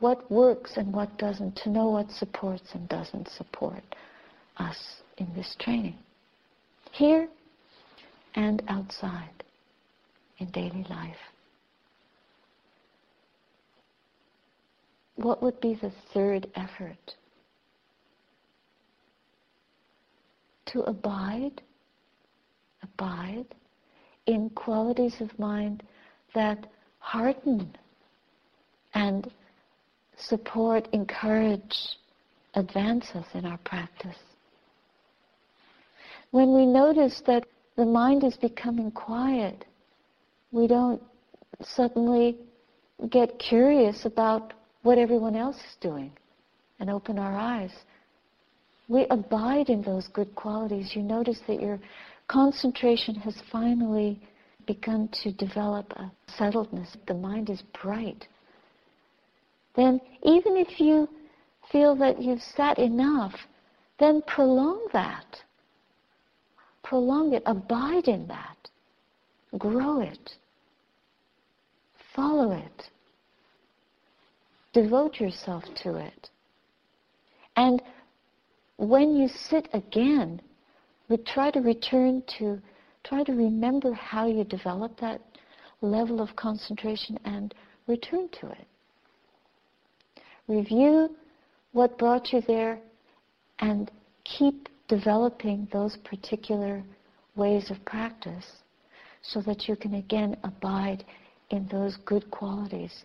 what 0.00 0.30
works 0.30 0.76
and 0.76 0.92
what 0.92 1.16
doesn't, 1.18 1.56
to 1.56 1.70
know 1.70 1.86
what 1.90 2.10
supports 2.10 2.68
and 2.74 2.88
doesn't 2.88 3.28
support 3.28 3.82
us 4.58 4.76
in 5.18 5.32
this 5.34 5.56
training, 5.58 5.98
here 6.92 7.28
and 8.34 8.62
outside 8.68 9.44
in 10.38 10.50
daily 10.50 10.86
life. 10.90 11.16
What 15.16 15.42
would 15.42 15.60
be 15.60 15.74
the 15.74 15.92
third 16.12 16.46
effort? 16.54 17.14
To 20.66 20.82
abide, 20.82 21.62
abide 22.82 23.46
in 24.26 24.50
qualities 24.50 25.20
of 25.20 25.36
mind 25.38 25.82
that 26.34 26.66
hearten 26.98 27.76
and 28.94 29.30
support, 30.18 30.88
encourage, 30.92 31.76
advance 32.54 33.06
us 33.14 33.26
in 33.34 33.44
our 33.44 33.58
practice 33.58 34.16
when 36.30 36.52
we 36.52 36.66
notice 36.66 37.22
that 37.26 37.44
the 37.76 37.84
mind 37.84 38.24
is 38.24 38.36
becoming 38.36 38.90
quiet, 38.90 39.64
we 40.52 40.66
don't 40.66 41.02
suddenly 41.62 42.36
get 43.10 43.38
curious 43.38 44.04
about 44.04 44.52
what 44.82 44.98
everyone 44.98 45.36
else 45.36 45.56
is 45.56 45.76
doing 45.80 46.12
and 46.78 46.90
open 46.90 47.18
our 47.18 47.36
eyes. 47.36 47.70
We 48.88 49.06
abide 49.10 49.68
in 49.68 49.82
those 49.82 50.08
good 50.08 50.34
qualities. 50.34 50.94
You 50.94 51.02
notice 51.02 51.40
that 51.46 51.60
your 51.60 51.78
concentration 52.28 53.14
has 53.16 53.36
finally 53.50 54.20
begun 54.66 55.08
to 55.22 55.32
develop 55.32 55.92
a 55.92 56.10
settledness. 56.38 56.96
The 57.06 57.14
mind 57.14 57.50
is 57.50 57.62
bright. 57.82 58.26
Then 59.74 60.00
even 60.22 60.56
if 60.56 60.80
you 60.80 61.08
feel 61.70 61.96
that 61.96 62.22
you've 62.22 62.42
sat 62.42 62.78
enough, 62.78 63.34
then 63.98 64.22
prolong 64.22 64.86
that 64.92 65.24
prolong 66.86 67.34
it, 67.34 67.42
abide 67.46 68.06
in 68.06 68.26
that, 68.28 68.56
grow 69.58 70.00
it, 70.00 70.30
follow 72.14 72.52
it, 72.52 72.82
devote 74.72 75.16
yourself 75.16 75.64
to 75.82 75.96
it. 75.96 76.30
And 77.56 77.82
when 78.78 79.16
you 79.16 79.28
sit 79.28 79.68
again, 79.72 80.40
we 81.08 81.16
try 81.18 81.50
to 81.50 81.60
return 81.60 82.22
to, 82.38 82.60
try 83.04 83.22
to 83.24 83.32
remember 83.32 83.92
how 83.92 84.26
you 84.26 84.44
developed 84.44 85.00
that 85.00 85.20
level 85.80 86.20
of 86.20 86.34
concentration 86.36 87.18
and 87.24 87.54
return 87.86 88.28
to 88.40 88.48
it. 88.50 88.66
Review 90.48 91.14
what 91.72 91.98
brought 91.98 92.32
you 92.32 92.40
there 92.42 92.78
and 93.58 93.90
keep 94.24 94.68
developing 94.88 95.68
those 95.72 95.96
particular 96.04 96.82
ways 97.34 97.70
of 97.70 97.84
practice 97.84 98.46
so 99.22 99.40
that 99.42 99.68
you 99.68 99.76
can 99.76 99.94
again 99.94 100.36
abide 100.44 101.04
in 101.50 101.66
those 101.68 101.96
good 102.04 102.30
qualities, 102.30 103.04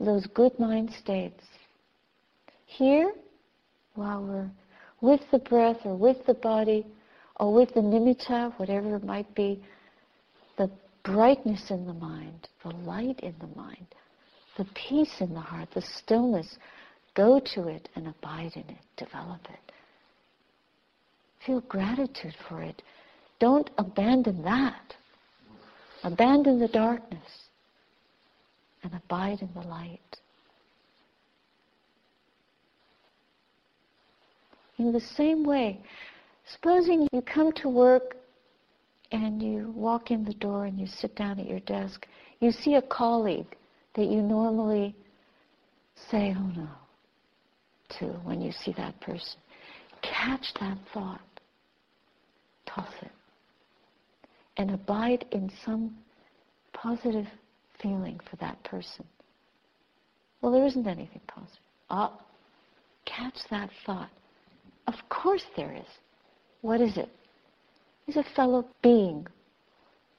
those 0.00 0.26
good 0.28 0.58
mind 0.58 0.90
states. 0.98 1.42
Here, 2.66 3.12
while 3.94 4.22
we're 4.22 4.50
with 5.00 5.20
the 5.30 5.38
breath 5.38 5.78
or 5.84 5.96
with 5.96 6.24
the 6.26 6.34
body 6.34 6.86
or 7.36 7.52
with 7.52 7.72
the 7.74 7.80
nimitta, 7.80 8.52
whatever 8.58 8.96
it 8.96 9.04
might 9.04 9.32
be, 9.34 9.62
the 10.56 10.70
brightness 11.04 11.70
in 11.70 11.86
the 11.86 11.94
mind, 11.94 12.48
the 12.62 12.70
light 12.70 13.20
in 13.20 13.34
the 13.40 13.60
mind, 13.60 13.86
the 14.56 14.66
peace 14.74 15.14
in 15.20 15.34
the 15.34 15.40
heart, 15.40 15.68
the 15.74 15.82
stillness, 15.82 16.56
go 17.14 17.40
to 17.54 17.68
it 17.68 17.88
and 17.96 18.06
abide 18.08 18.52
in 18.54 18.62
it, 18.68 18.84
develop 18.96 19.40
it. 19.44 19.72
Feel 21.44 21.60
gratitude 21.62 22.34
for 22.48 22.62
it. 22.62 22.82
Don't 23.38 23.68
abandon 23.78 24.42
that. 24.42 24.94
Abandon 26.02 26.58
the 26.58 26.68
darkness. 26.68 27.20
and 28.82 28.92
abide 28.94 29.40
in 29.40 29.48
the 29.54 29.66
light. 29.66 30.00
In 34.78 34.92
the 34.92 35.00
same 35.00 35.44
way, 35.44 35.80
supposing 36.46 37.08
you 37.12 37.22
come 37.22 37.52
to 37.52 37.68
work 37.68 38.16
and 39.12 39.42
you 39.42 39.72
walk 39.76 40.10
in 40.10 40.24
the 40.24 40.34
door 40.34 40.64
and 40.64 40.78
you 40.78 40.86
sit 40.86 41.14
down 41.14 41.38
at 41.38 41.46
your 41.46 41.60
desk, 41.60 42.06
you 42.40 42.50
see 42.50 42.74
a 42.74 42.82
colleague 42.82 43.56
that 43.94 44.06
you 44.06 44.20
normally 44.20 44.94
say, 46.10 46.34
oh 46.36 46.50
no, 46.56 46.68
to 47.98 48.06
when 48.24 48.40
you 48.40 48.50
see 48.50 48.72
that 48.76 49.00
person. 49.00 49.38
Catch 50.02 50.52
that 50.60 50.76
thought, 50.92 51.20
toss 52.66 52.92
it, 53.00 53.12
and 54.56 54.72
abide 54.72 55.24
in 55.30 55.50
some 55.64 55.96
positive 56.72 57.26
feeling 57.80 58.20
for 58.28 58.36
that 58.36 58.62
person. 58.64 59.04
Well, 60.40 60.52
there 60.52 60.66
isn't 60.66 60.86
anything 60.86 61.20
positive. 61.26 61.58
Ah, 61.88 62.12
catch 63.06 63.38
that 63.50 63.70
thought. 63.86 64.10
Of 64.86 64.94
course 65.08 65.44
there 65.56 65.72
is. 65.72 65.86
What 66.60 66.80
is 66.80 66.96
it? 66.96 67.08
He's 68.06 68.16
a 68.16 68.24
fellow 68.36 68.66
being 68.82 69.26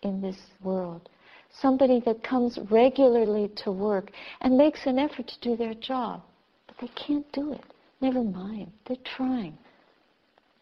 in 0.01 0.21
this 0.21 0.37
world. 0.63 1.09
Somebody 1.51 2.01
that 2.05 2.23
comes 2.23 2.59
regularly 2.69 3.49
to 3.63 3.71
work 3.71 4.11
and 4.41 4.57
makes 4.57 4.85
an 4.85 4.99
effort 4.99 5.27
to 5.27 5.39
do 5.41 5.55
their 5.55 5.73
job. 5.73 6.21
But 6.67 6.77
they 6.81 6.91
can't 6.95 7.29
do 7.31 7.53
it. 7.53 7.63
Never 8.01 8.23
mind. 8.23 8.71
They're 8.85 8.97
trying. 9.15 9.57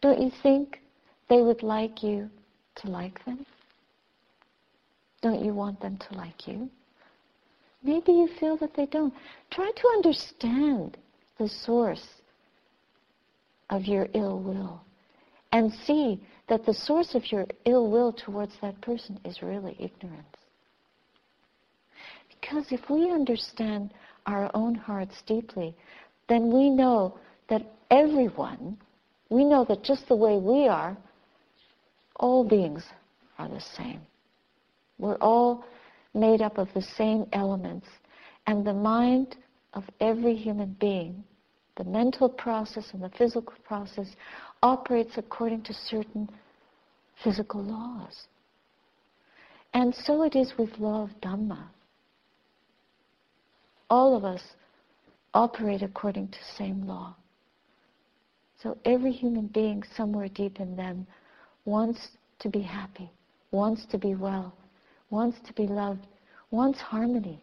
Don't 0.01 0.21
you 0.21 0.31
think 0.43 0.81
they 1.29 1.41
would 1.41 1.63
like 1.63 2.03
you 2.03 2.29
to 2.75 2.87
like 2.89 3.23
them? 3.25 3.45
Don't 5.21 5.43
you 5.43 5.53
want 5.53 5.79
them 5.79 5.97
to 5.97 6.17
like 6.17 6.47
you? 6.47 6.69
Maybe 7.81 8.11
you 8.11 8.29
feel 8.39 8.57
that 8.57 8.75
they 8.75 8.85
don't. 8.85 9.13
Try 9.49 9.71
to 9.75 9.87
understand 9.95 10.97
the 11.37 11.49
source 11.49 12.05
of 13.73 13.85
your 13.85 14.07
ill 14.13 14.39
will 14.39 14.79
and 15.51 15.73
see 15.85 16.21
that 16.47 16.63
the 16.63 16.73
source 16.73 17.15
of 17.15 17.31
your 17.31 17.45
ill 17.65 17.89
will 17.89 18.13
towards 18.13 18.53
that 18.61 18.79
person 18.81 19.19
is 19.25 19.41
really 19.41 19.75
ignorance. 19.79 20.37
Because 22.29 22.65
if 22.71 22.87
we 22.87 23.11
understand 23.11 23.91
our 24.27 24.51
own 24.53 24.75
hearts 24.75 25.23
deeply, 25.25 25.75
then 26.29 26.53
we 26.53 26.69
know 26.69 27.17
that 27.49 27.63
everyone, 27.89 28.77
we 29.29 29.43
know 29.43 29.65
that 29.65 29.83
just 29.83 30.07
the 30.07 30.15
way 30.15 30.37
we 30.37 30.67
are, 30.67 30.95
all 32.17 32.47
beings 32.47 32.83
are 33.39 33.49
the 33.49 33.59
same. 33.75 34.01
We're 34.99 35.15
all 35.15 35.65
made 36.13 36.43
up 36.43 36.59
of 36.59 36.67
the 36.75 36.81
same 36.81 37.25
elements. 37.33 37.87
And 38.45 38.65
the 38.65 38.73
mind 38.73 39.35
of 39.73 39.83
every 39.99 40.35
human 40.35 40.75
being, 40.79 41.23
the 41.75 41.83
mental 41.83 42.29
process 42.29 42.85
and 42.93 43.01
the 43.01 43.09
physical 43.09 43.53
process, 43.63 44.07
operates 44.61 45.17
according 45.17 45.61
to 45.63 45.73
certain 45.73 46.29
physical 47.23 47.63
laws. 47.63 48.27
And 49.73 49.93
so 49.93 50.23
it 50.23 50.35
is 50.35 50.53
with 50.57 50.77
law 50.77 51.03
of 51.03 51.09
Dhamma. 51.21 51.67
All 53.89 54.15
of 54.15 54.23
us 54.23 54.41
operate 55.33 55.81
according 55.81 56.27
to 56.29 56.37
same 56.57 56.85
law. 56.85 57.15
So 58.61 58.77
every 58.85 59.11
human 59.11 59.47
being 59.47 59.83
somewhere 59.95 60.29
deep 60.29 60.59
in 60.59 60.75
them 60.75 61.05
wants 61.65 62.09
to 62.39 62.49
be 62.49 62.61
happy, 62.61 63.11
wants 63.51 63.85
to 63.87 63.97
be 63.97 64.15
well, 64.15 64.55
wants 65.09 65.37
to 65.47 65.53
be 65.53 65.67
loved, 65.67 66.05
wants 66.51 66.79
harmony, 66.79 67.41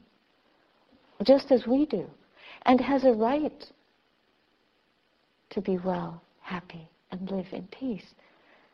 just 1.24 1.50
as 1.50 1.66
we 1.66 1.84
do, 1.84 2.06
and 2.62 2.80
has 2.80 3.04
a 3.04 3.12
right 3.12 3.64
to 5.50 5.60
be 5.60 5.78
well, 5.78 6.22
happy, 6.40 6.88
and 7.10 7.30
live 7.30 7.46
in 7.52 7.66
peace. 7.68 8.06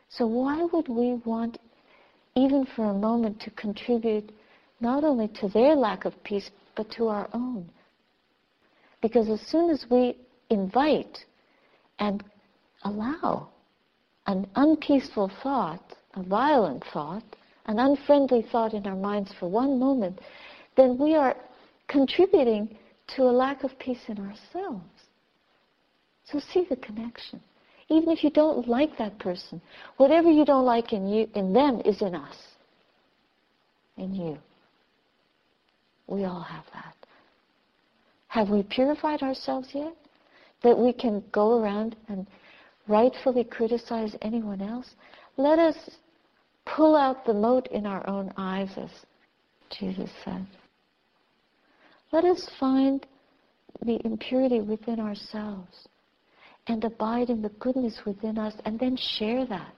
So 0.09 0.25
why 0.25 0.63
would 0.71 0.87
we 0.87 1.15
want, 1.25 1.59
even 2.35 2.65
for 2.75 2.85
a 2.85 2.93
moment, 2.93 3.41
to 3.41 3.51
contribute 3.51 4.31
not 4.79 5.03
only 5.03 5.27
to 5.39 5.49
their 5.49 5.75
lack 5.75 6.05
of 6.05 6.23
peace, 6.23 6.49
but 6.75 6.89
to 6.91 7.07
our 7.07 7.27
own? 7.33 7.69
Because 9.01 9.29
as 9.29 9.41
soon 9.41 9.69
as 9.69 9.85
we 9.89 10.15
invite 10.49 11.25
and 11.99 12.23
allow 12.83 13.49
an 14.27 14.47
unpeaceful 14.55 15.31
thought, 15.41 15.95
a 16.15 16.23
violent 16.23 16.83
thought, 16.93 17.23
an 17.65 17.79
unfriendly 17.79 18.45
thought 18.51 18.73
in 18.73 18.85
our 18.87 18.95
minds 18.95 19.33
for 19.39 19.49
one 19.49 19.79
moment, 19.79 20.19
then 20.75 20.97
we 20.97 21.15
are 21.15 21.35
contributing 21.87 22.77
to 23.15 23.23
a 23.23 23.31
lack 23.31 23.63
of 23.63 23.77
peace 23.79 24.01
in 24.07 24.19
ourselves. 24.19 24.96
So 26.31 26.39
see 26.39 26.65
the 26.69 26.75
connection. 26.75 27.41
Even 27.89 28.09
if 28.09 28.23
you 28.23 28.29
don't 28.29 28.67
like 28.67 28.97
that 28.97 29.17
person, 29.19 29.61
whatever 29.95 30.29
you 30.29 30.43
don't 30.43 30.65
like 30.65 30.91
in 30.91 31.07
you 31.07 31.27
in 31.35 31.53
them 31.53 31.81
is 31.85 32.01
in 32.01 32.15
us. 32.15 32.35
In 33.97 34.13
you. 34.13 34.37
We 36.07 36.25
all 36.25 36.41
have 36.41 36.65
that. 36.73 36.95
Have 38.27 38.49
we 38.49 38.63
purified 38.63 39.21
ourselves 39.21 39.69
yet? 39.73 39.95
That 40.63 40.77
we 40.77 40.91
can 40.91 41.23
go 41.31 41.59
around 41.59 41.95
and 42.09 42.27
rightfully 42.87 43.45
criticize 43.45 44.15
anyone 44.21 44.61
else? 44.61 44.89
Let 45.37 45.59
us 45.59 45.75
pull 46.65 46.95
out 46.95 47.25
the 47.25 47.33
mote 47.33 47.67
in 47.67 47.85
our 47.85 48.07
own 48.09 48.33
eyes, 48.37 48.69
as 48.75 48.89
Jesus 49.69 50.09
said. 50.25 50.45
Let 52.11 52.25
us 52.25 52.49
find 52.59 53.05
the 53.85 53.99
impurity 54.05 54.59
within 54.59 54.99
ourselves 54.99 55.87
and 56.67 56.83
abide 56.83 57.29
in 57.29 57.41
the 57.41 57.49
goodness 57.59 57.99
within 58.05 58.37
us 58.37 58.53
and 58.65 58.79
then 58.79 58.97
share 58.97 59.45
that. 59.45 59.73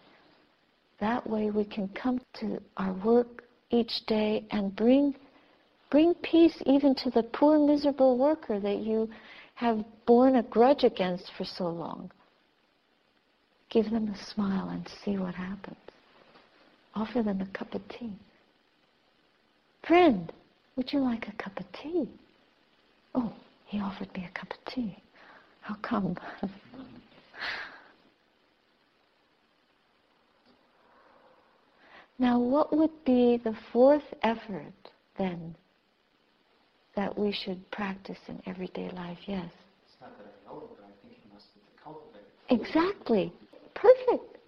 That 1.00 1.28
way 1.28 1.50
we 1.52 1.64
can 1.66 1.88
come 1.90 2.20
to 2.40 2.60
our 2.78 2.94
work 2.94 3.44
each 3.70 4.06
day 4.08 4.46
and 4.52 4.76
bring 4.76 5.16
bring 5.92 6.14
peace 6.16 6.62
even 6.66 6.94
to 6.96 7.10
the 7.10 7.24
poor 7.24 7.58
miserable 7.58 8.18
worker 8.18 8.60
that 8.60 8.78
you 8.78 9.10
have 9.56 9.84
borne 10.06 10.36
a 10.36 10.44
grudge 10.44 10.84
against 10.84 11.32
for 11.38 11.44
so 11.44 11.68
long. 11.68 12.12
Give 13.70 13.90
them 13.90 14.08
a 14.08 14.34
smile 14.34 14.70
and 14.70 14.88
see 15.04 15.18
what 15.18 15.36
happens. 15.36 15.78
Offer 16.96 17.24
them 17.24 17.42
a 17.42 17.58
cup 17.58 17.74
of 17.74 17.82
tea. 17.88 18.14
Friend, 19.88 20.32
would 20.76 20.92
you 20.92 21.00
like 21.00 21.28
a 21.28 21.44
cup 21.44 21.60
of 21.60 21.66
tea? 21.72 22.08
Oh, 23.16 23.34
he 23.66 23.80
offered 23.80 24.14
me 24.16 24.28
a 24.30 24.40
cup 24.40 24.52
of 24.52 24.74
tea. 24.74 24.98
How 25.70 25.76
come? 25.84 26.18
now, 32.18 32.40
what 32.40 32.76
would 32.76 33.06
be 33.06 33.40
the 33.44 33.56
fourth 33.72 34.02
effort 34.24 34.74
then 35.20 35.56
that 36.96 37.16
we 37.16 37.32
should 37.32 37.70
practice 37.70 38.18
in 38.28 38.42
everyday 38.48 38.90
life? 38.90 39.20
Yes. 39.28 39.46
It's 39.86 40.02
not 40.02 40.18
that 40.18 40.26
I 40.26 40.52
know 40.52 40.58
it, 40.58 40.70
but 40.76 40.86
I 40.86 40.94
think 41.04 41.20
it 41.24 41.32
must 41.32 41.54
be. 41.54 41.62
Exactly. 42.56 43.32
Perfect. 43.76 44.40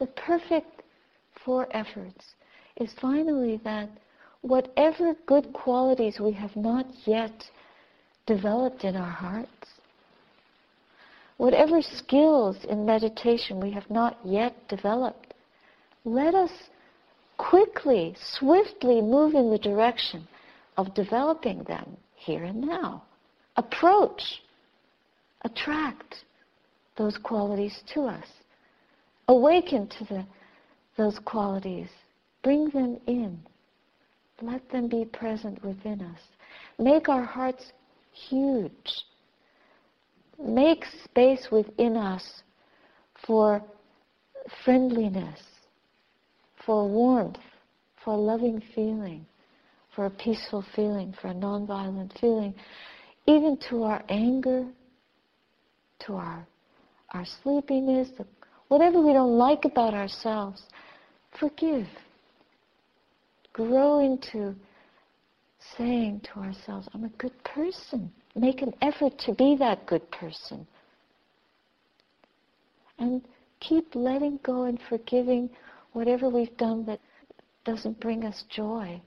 The 0.00 0.08
perfect 0.08 0.82
four 1.44 1.68
efforts 1.70 2.24
is 2.78 2.92
finally 3.00 3.60
that 3.62 3.90
whatever 4.40 5.14
good 5.26 5.52
qualities 5.52 6.18
we 6.18 6.32
have 6.32 6.56
not 6.56 6.86
yet 7.04 7.44
developed 8.26 8.82
in 8.82 8.96
our 8.96 9.08
hearts, 9.08 9.75
whatever 11.36 11.82
skills 11.82 12.56
in 12.68 12.86
meditation 12.86 13.60
we 13.60 13.70
have 13.70 13.88
not 13.90 14.18
yet 14.24 14.54
developed, 14.68 15.34
let 16.04 16.34
us 16.34 16.50
quickly, 17.36 18.16
swiftly 18.38 19.00
move 19.00 19.34
in 19.34 19.50
the 19.50 19.58
direction 19.58 20.26
of 20.76 20.94
developing 20.94 21.62
them 21.64 21.96
here 22.14 22.44
and 22.44 22.60
now. 22.60 23.02
Approach, 23.56 24.42
attract 25.42 26.24
those 26.96 27.18
qualities 27.18 27.82
to 27.94 28.02
us. 28.02 28.26
Awaken 29.28 29.88
to 29.88 30.04
the, 30.04 30.26
those 30.96 31.18
qualities. 31.24 31.88
Bring 32.42 32.70
them 32.70 32.98
in. 33.06 33.38
Let 34.40 34.68
them 34.70 34.88
be 34.88 35.04
present 35.04 35.62
within 35.64 36.02
us. 36.02 36.20
Make 36.78 37.08
our 37.08 37.24
hearts 37.24 37.72
huge. 38.12 39.04
Make 40.38 40.84
space 41.04 41.48
within 41.50 41.96
us 41.96 42.42
for 43.26 43.62
friendliness, 44.64 45.40
for 46.64 46.88
warmth, 46.88 47.38
for 48.04 48.16
loving 48.16 48.62
feeling, 48.74 49.26
for 49.94 50.06
a 50.06 50.10
peaceful 50.10 50.64
feeling, 50.74 51.14
for 51.20 51.28
a 51.28 51.34
nonviolent 51.34 52.18
feeling, 52.20 52.54
even 53.26 53.58
to 53.70 53.82
our 53.82 54.04
anger, 54.08 54.66
to 56.00 56.14
our, 56.14 56.46
our 57.10 57.24
sleepiness, 57.42 58.08
whatever 58.68 59.00
we 59.00 59.12
don't 59.12 59.36
like 59.38 59.64
about 59.64 59.94
ourselves, 59.94 60.62
forgive. 61.40 61.86
Grow 63.52 64.00
into 64.00 64.54
saying 65.76 66.20
to 66.32 66.40
ourselves, 66.40 66.88
I'm 66.92 67.04
a 67.04 67.08
good 67.10 67.32
person. 67.42 68.12
Make 68.36 68.60
an 68.60 68.74
effort 68.82 69.18
to 69.20 69.34
be 69.34 69.56
that 69.56 69.86
good 69.86 70.08
person. 70.10 70.66
And 72.98 73.22
keep 73.60 73.94
letting 73.94 74.38
go 74.42 74.64
and 74.64 74.78
forgiving 74.88 75.48
whatever 75.92 76.28
we've 76.28 76.56
done 76.58 76.84
that 76.86 77.00
doesn't 77.64 77.98
bring 77.98 78.24
us 78.24 78.44
joy. 78.50 79.00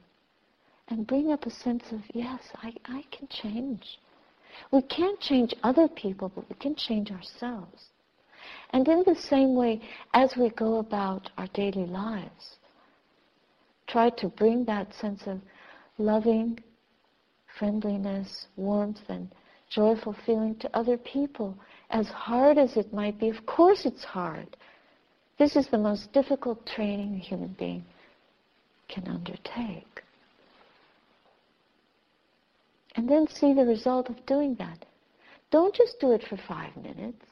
And 0.89 1.05
bring 1.05 1.31
up 1.31 1.45
a 1.45 1.51
sense 1.51 1.83
of, 1.91 1.99
yes, 2.13 2.41
I, 2.55 2.73
I 2.85 3.03
can 3.11 3.27
change. 3.29 3.99
We 4.71 4.81
can't 4.81 5.19
change 5.19 5.53
other 5.63 5.87
people, 5.87 6.31
but 6.33 6.49
we 6.49 6.55
can 6.55 6.75
change 6.75 7.11
ourselves. 7.11 7.89
And 8.71 8.87
in 8.87 9.03
the 9.05 9.15
same 9.15 9.55
way, 9.55 9.81
as 10.13 10.33
we 10.35 10.49
go 10.49 10.79
about 10.79 11.29
our 11.37 11.47
daily 11.53 11.85
lives, 11.85 12.57
try 13.87 14.09
to 14.09 14.29
bring 14.29 14.65
that 14.65 14.93
sense 14.95 15.21
of 15.27 15.39
loving, 15.99 16.59
friendliness, 17.59 18.47
warmth, 18.55 19.01
and 19.09 19.29
joyful 19.69 20.15
feeling 20.25 20.55
to 20.55 20.75
other 20.75 20.97
people. 20.97 21.55
As 21.91 22.07
hard 22.07 22.57
as 22.57 22.77
it 22.77 22.93
might 22.93 23.19
be, 23.19 23.29
of 23.29 23.45
course 23.45 23.85
it's 23.85 24.03
hard. 24.03 24.57
This 25.37 25.55
is 25.55 25.67
the 25.67 25.77
most 25.77 26.11
difficult 26.13 26.65
training 26.65 27.15
a 27.15 27.19
human 27.19 27.55
being 27.59 27.83
can 28.87 29.07
undertake. 29.07 30.03
And 32.95 33.07
then 33.07 33.27
see 33.27 33.53
the 33.53 33.65
result 33.65 34.09
of 34.09 34.25
doing 34.25 34.55
that. 34.55 34.85
Don't 35.51 35.73
just 35.73 35.99
do 35.99 36.11
it 36.11 36.23
for 36.27 36.37
five 36.47 36.75
minutes. 36.75 37.25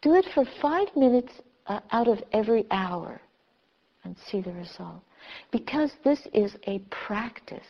Do 0.00 0.14
it 0.14 0.26
for 0.34 0.44
five 0.60 0.88
minutes 0.96 1.32
uh, 1.66 1.80
out 1.90 2.08
of 2.08 2.22
every 2.32 2.66
hour 2.70 3.20
and 4.04 4.16
see 4.30 4.40
the 4.40 4.52
result. 4.52 5.02
Because 5.50 5.92
this 6.04 6.20
is 6.32 6.56
a 6.66 6.80
practice. 7.06 7.66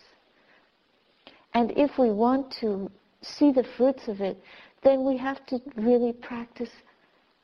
And 1.55 1.73
if 1.77 1.99
we 1.99 2.11
want 2.11 2.55
to 2.61 2.91
see 3.21 3.53
the 3.53 3.65
fruits 3.77 4.09
of 4.09 4.21
it, 4.21 4.43
then 4.83 5.05
we 5.05 5.17
have 5.17 5.45
to 5.47 5.61
really 5.77 6.13
practice 6.13 6.71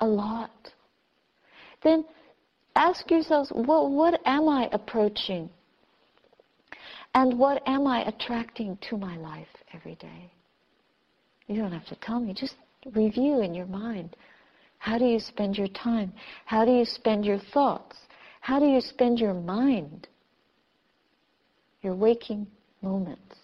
a 0.01 0.07
lot. 0.07 0.73
Then 1.83 2.05
ask 2.75 3.11
yourselves, 3.11 3.51
what, 3.51 3.91
what 3.91 4.21
am 4.25 4.49
I 4.49 4.69
approaching? 4.73 5.51
And 7.15 7.39
what 7.39 7.67
am 7.67 7.87
I 7.87 8.03
attracting 8.03 8.79
to 8.89 8.97
my 8.97 9.17
life 9.17 9.49
every 9.73 9.95
day? 9.97 10.31
You 11.47 11.57
don't 11.57 11.73
have 11.73 11.87
to 11.87 11.97
tell 11.97 12.21
me, 12.21 12.35
just 12.35 12.57
review 12.95 13.41
in 13.41 13.55
your 13.55 13.67
mind. 13.67 14.17
How 14.79 14.99
do 14.99 15.05
you 15.05 15.19
spend 15.19 15.57
your 15.57 15.69
time? 15.69 16.13
How 16.45 16.65
do 16.65 16.71
you 16.71 16.85
spend 16.85 17.25
your 17.25 17.39
thoughts? 17.39 17.97
How 18.41 18.59
do 18.61 18.67
you 18.67 18.81
spend 18.81 19.19
your 19.19 19.35
mind? 19.35 20.07
Your 21.83 21.95
waking 21.95 22.47
moments. 22.83 23.38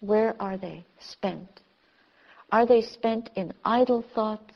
Where 0.00 0.34
are 0.40 0.56
they 0.56 0.84
spent? 0.98 1.60
Are 2.52 2.66
they 2.66 2.82
spent 2.82 3.30
in 3.36 3.52
idle 3.64 4.04
thoughts, 4.14 4.54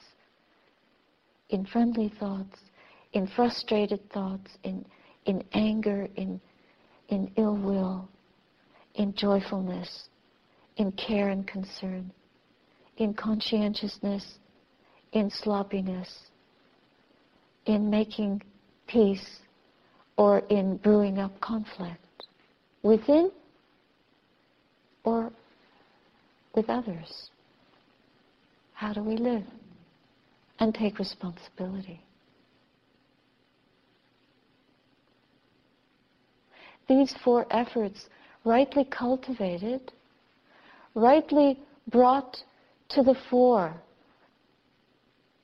in 1.50 1.64
friendly 1.66 2.12
thoughts, 2.18 2.58
in 3.12 3.26
frustrated 3.28 4.10
thoughts, 4.10 4.50
in, 4.64 4.84
in 5.26 5.44
anger, 5.52 6.08
in, 6.16 6.40
in 7.08 7.30
ill 7.36 7.56
will, 7.56 8.08
in 8.94 9.14
joyfulness, 9.14 10.08
in 10.76 10.90
care 10.92 11.28
and 11.28 11.46
concern, 11.46 12.10
in 12.96 13.14
conscientiousness, 13.14 14.38
in 15.12 15.30
sloppiness, 15.30 16.30
in 17.66 17.88
making 17.88 18.42
peace, 18.86 19.38
or 20.16 20.40
in 20.48 20.76
brewing 20.78 21.18
up 21.18 21.38
conflict 21.40 22.26
within 22.82 23.30
or 25.04 25.30
with 26.54 26.68
others. 26.68 27.30
How 28.72 28.92
do 28.92 29.02
we 29.02 29.16
live? 29.16 29.44
And 30.58 30.74
take 30.74 30.98
responsibility. 30.98 32.00
These 36.88 37.14
four 37.24 37.46
efforts, 37.50 38.06
rightly 38.44 38.84
cultivated, 38.84 39.92
rightly 40.94 41.58
brought 41.90 42.36
to 42.90 43.02
the 43.02 43.16
fore, 43.30 43.74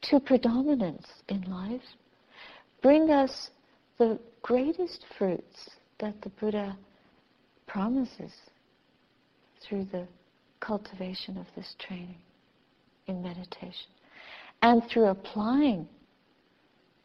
to 0.02 0.20
predominance 0.20 1.06
in 1.28 1.42
life, 1.50 1.82
bring 2.82 3.10
us 3.10 3.50
the 3.98 4.18
greatest 4.42 5.04
fruits 5.18 5.70
that 5.98 6.14
the 6.22 6.30
Buddha 6.40 6.76
promises 7.66 8.32
through 9.60 9.84
the 9.92 10.06
cultivation 10.60 11.36
of 11.36 11.46
this 11.56 11.74
training 11.78 12.20
in 13.06 13.22
meditation. 13.22 13.88
And 14.62 14.82
through 14.90 15.06
applying 15.06 15.88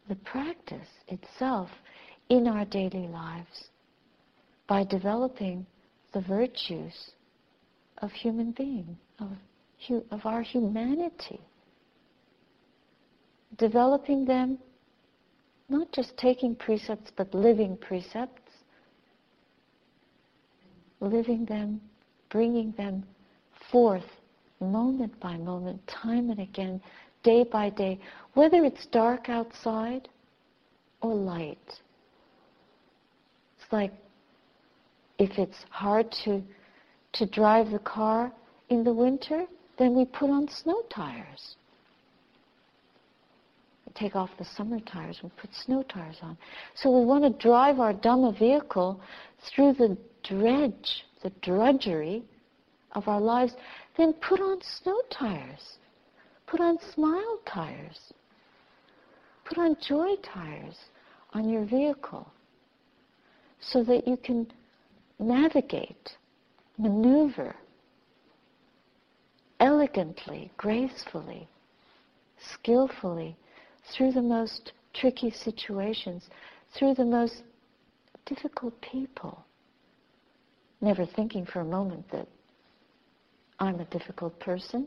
the 0.08 0.16
practice 0.16 0.88
itself 1.08 1.70
in 2.28 2.46
our 2.46 2.64
daily 2.64 3.08
lives 3.08 3.70
by 4.66 4.84
developing 4.84 5.66
the 6.12 6.20
virtues 6.20 7.12
of 7.98 8.10
human 8.12 8.52
being, 8.52 8.96
of, 9.20 9.28
of 10.10 10.26
our 10.26 10.42
humanity. 10.42 11.40
Developing 13.58 14.24
them 14.24 14.58
not 15.68 15.90
just 15.92 16.16
taking 16.16 16.54
precepts, 16.54 17.10
but 17.16 17.34
living 17.34 17.76
precepts, 17.76 18.52
living 21.00 21.44
them, 21.46 21.80
bringing 22.30 22.72
them 22.72 23.04
forth 23.70 24.04
moment 24.60 25.18
by 25.20 25.36
moment, 25.36 25.80
time 25.86 26.30
and 26.30 26.40
again, 26.40 26.80
day 27.22 27.44
by 27.44 27.70
day, 27.70 27.98
whether 28.34 28.64
it's 28.64 28.86
dark 28.86 29.28
outside 29.28 30.08
or 31.00 31.14
light. 31.14 31.58
It's 33.58 33.72
like 33.72 33.92
if 35.18 35.38
it's 35.38 35.56
hard 35.70 36.10
to, 36.24 36.42
to 37.14 37.26
drive 37.26 37.70
the 37.70 37.78
car 37.80 38.32
in 38.68 38.84
the 38.84 38.92
winter, 38.92 39.44
then 39.78 39.94
we 39.94 40.04
put 40.04 40.30
on 40.30 40.48
snow 40.48 40.82
tires 40.94 41.56
We 43.86 43.92
take 43.94 44.16
off 44.16 44.30
the 44.38 44.44
summer 44.44 44.80
tires 44.80 45.18
and 45.22 45.36
put 45.36 45.50
snow 45.54 45.82
tires 45.82 46.18
on. 46.22 46.36
So 46.74 46.90
we 46.90 47.04
want 47.04 47.24
to 47.24 47.42
drive 47.42 47.80
our 47.80 47.92
Dhamma 47.92 48.38
vehicle 48.38 49.00
through 49.48 49.74
the 49.74 49.96
dredge, 50.22 51.04
the 51.26 51.32
drudgery 51.42 52.22
of 52.92 53.08
our 53.08 53.20
lives, 53.20 53.52
then 53.96 54.12
put 54.12 54.40
on 54.40 54.60
snow 54.62 55.02
tires. 55.10 55.78
Put 56.46 56.60
on 56.60 56.78
smile 56.94 57.40
tires. 57.44 57.98
Put 59.44 59.58
on 59.58 59.76
joy 59.86 60.14
tires 60.22 60.76
on 61.32 61.48
your 61.48 61.64
vehicle 61.64 62.30
so 63.60 63.82
that 63.82 64.06
you 64.06 64.16
can 64.16 64.46
navigate, 65.18 66.16
maneuver 66.78 67.56
elegantly, 69.58 70.52
gracefully, 70.56 71.48
skillfully 72.52 73.36
through 73.92 74.12
the 74.12 74.22
most 74.22 74.74
tricky 74.94 75.30
situations, 75.30 76.28
through 76.76 76.94
the 76.94 77.04
most 77.04 77.42
difficult 78.26 78.80
people, 78.80 79.45
never 80.80 81.06
thinking 81.06 81.46
for 81.46 81.60
a 81.60 81.64
moment 81.64 82.10
that 82.10 82.26
I'm 83.58 83.80
a 83.80 83.84
difficult 83.86 84.38
person. 84.40 84.86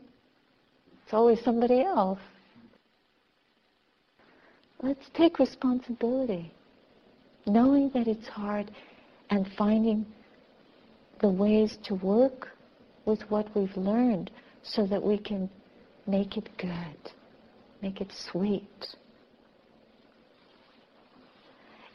It's 1.04 1.14
always 1.14 1.42
somebody 1.44 1.82
else. 1.82 2.20
Let's 4.82 5.06
take 5.14 5.38
responsibility, 5.38 6.52
knowing 7.46 7.90
that 7.94 8.08
it's 8.08 8.28
hard 8.28 8.70
and 9.30 9.46
finding 9.58 10.06
the 11.20 11.28
ways 11.28 11.76
to 11.84 11.94
work 11.96 12.48
with 13.04 13.20
what 13.28 13.54
we've 13.54 13.76
learned 13.76 14.30
so 14.62 14.86
that 14.86 15.02
we 15.02 15.18
can 15.18 15.50
make 16.06 16.36
it 16.36 16.48
good 16.56 17.12
make 17.82 18.00
it 18.00 18.12
sweet. 18.30 18.86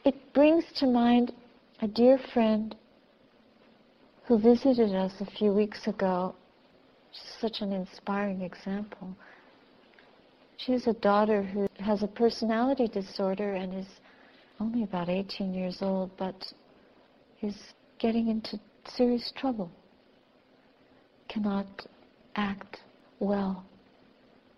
It 0.04 0.14
brings 0.32 0.64
to 0.76 0.86
mind 0.86 1.32
a 1.80 1.88
dear 1.88 2.18
friend 2.32 2.74
who 4.26 4.38
visited 4.38 4.94
us 4.94 5.12
a 5.20 5.26
few 5.26 5.52
weeks 5.52 5.86
ago. 5.86 6.34
She's 7.12 7.40
such 7.40 7.60
an 7.60 7.72
inspiring 7.72 8.42
example. 8.42 9.16
She 10.56 10.72
has 10.72 10.86
a 10.86 10.94
daughter 10.94 11.42
who 11.42 11.68
has 11.78 12.02
a 12.02 12.08
personality 12.08 12.88
disorder 12.88 13.54
and 13.54 13.74
is 13.74 13.86
only 14.58 14.82
about 14.82 15.08
18 15.08 15.54
years 15.54 15.78
old, 15.80 16.10
but 16.16 16.34
is 17.42 17.56
getting 17.98 18.28
into 18.28 18.58
serious 18.88 19.32
trouble. 19.36 19.70
Cannot 21.28 21.66
act 22.36 22.78
well 23.20 23.64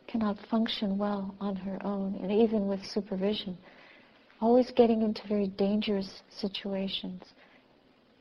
cannot 0.08 0.38
function 0.50 0.98
well 0.98 1.34
on 1.40 1.54
her 1.54 1.78
own, 1.84 2.18
and 2.22 2.32
even 2.32 2.66
with 2.66 2.84
supervision. 2.84 3.56
Always 4.40 4.70
getting 4.74 5.02
into 5.02 5.20
very 5.28 5.48
dangerous 5.48 6.22
situations 6.40 7.22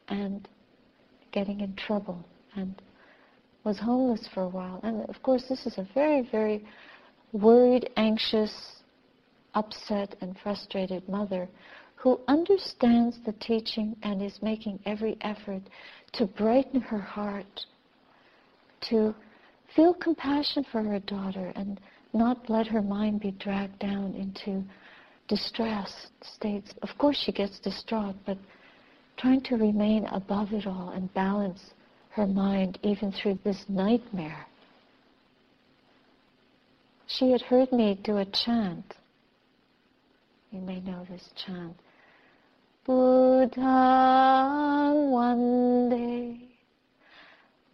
and 0.10 0.48
getting 1.38 1.62
in 1.62 1.76
trouble 1.76 2.26
and 2.56 2.82
was 3.64 3.78
homeless 3.78 4.28
for 4.34 4.42
a 4.42 4.50
while. 4.50 4.80
And 4.82 5.08
of 5.08 5.22
course, 5.22 5.44
this 5.48 5.68
is 5.68 5.78
a 5.78 5.88
very, 5.94 6.28
very 6.32 6.66
worried, 7.32 7.92
anxious, 7.96 8.82
upset, 9.54 10.16
and 10.22 10.36
frustrated 10.42 11.08
mother 11.08 11.48
who 11.96 12.20
understands 12.28 13.20
the 13.24 13.34
teaching 13.34 13.96
and 14.02 14.20
is 14.20 14.40
making 14.42 14.80
every 14.88 15.16
effort 15.22 15.62
to 16.14 16.26
brighten 16.26 16.82
her 16.82 16.98
heart, 16.98 17.66
to 18.90 19.14
feel 19.76 19.94
compassion 19.94 20.66
for 20.72 20.82
her 20.82 21.00
daughter 21.02 21.52
and 21.56 21.80
not 22.14 22.50
let 22.50 22.66
her 22.66 22.82
mind 22.82 23.20
be 23.20 23.32
dragged 23.32 23.78
down 23.78 24.16
into 24.16 24.64
distressed 25.28 26.10
states. 26.24 26.74
Of 26.82 26.90
course, 26.98 27.22
she 27.24 27.32
gets 27.32 27.60
distraught, 27.60 28.16
but 28.26 28.40
trying 29.18 29.42
to 29.42 29.56
remain 29.56 30.06
above 30.12 30.54
it 30.54 30.66
all 30.68 30.90
and 30.96 31.14
balance 31.14 31.74
her 32.12 32.28
mind 32.28 32.80
even 32.84 33.12
through 33.12 33.38
this 33.44 33.66
nightmare. 33.68 34.46
She 37.08 37.32
had 37.32 37.42
heard 37.42 37.72
me 37.72 38.00
do 38.04 38.18
a 38.18 38.26
chant. 38.26 38.96
You 40.52 40.62
may 40.62 40.80
know 40.82 41.06
this 41.10 41.30
chant. 41.36 41.78
Buddhang 42.86 43.58
Vande, 45.12 46.40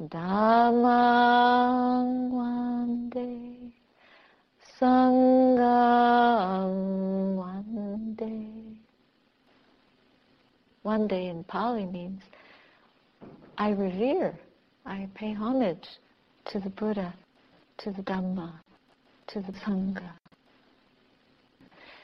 Dhammang 0.01 1.51
Vande, 2.31 3.71
Sangham 4.79 6.13
One 10.83 11.07
day 11.07 11.27
in 11.27 11.43
Pali 11.45 11.85
means 11.85 12.21
I 13.57 13.69
revere, 13.69 14.37
I 14.85 15.07
pay 15.15 15.33
homage 15.33 15.87
to 16.51 16.59
the 16.59 16.69
Buddha, 16.69 17.13
to 17.79 17.91
the 17.91 18.03
Dhamma, 18.03 18.53
to 19.27 19.39
the 19.41 19.53
Sangha. 19.65 20.11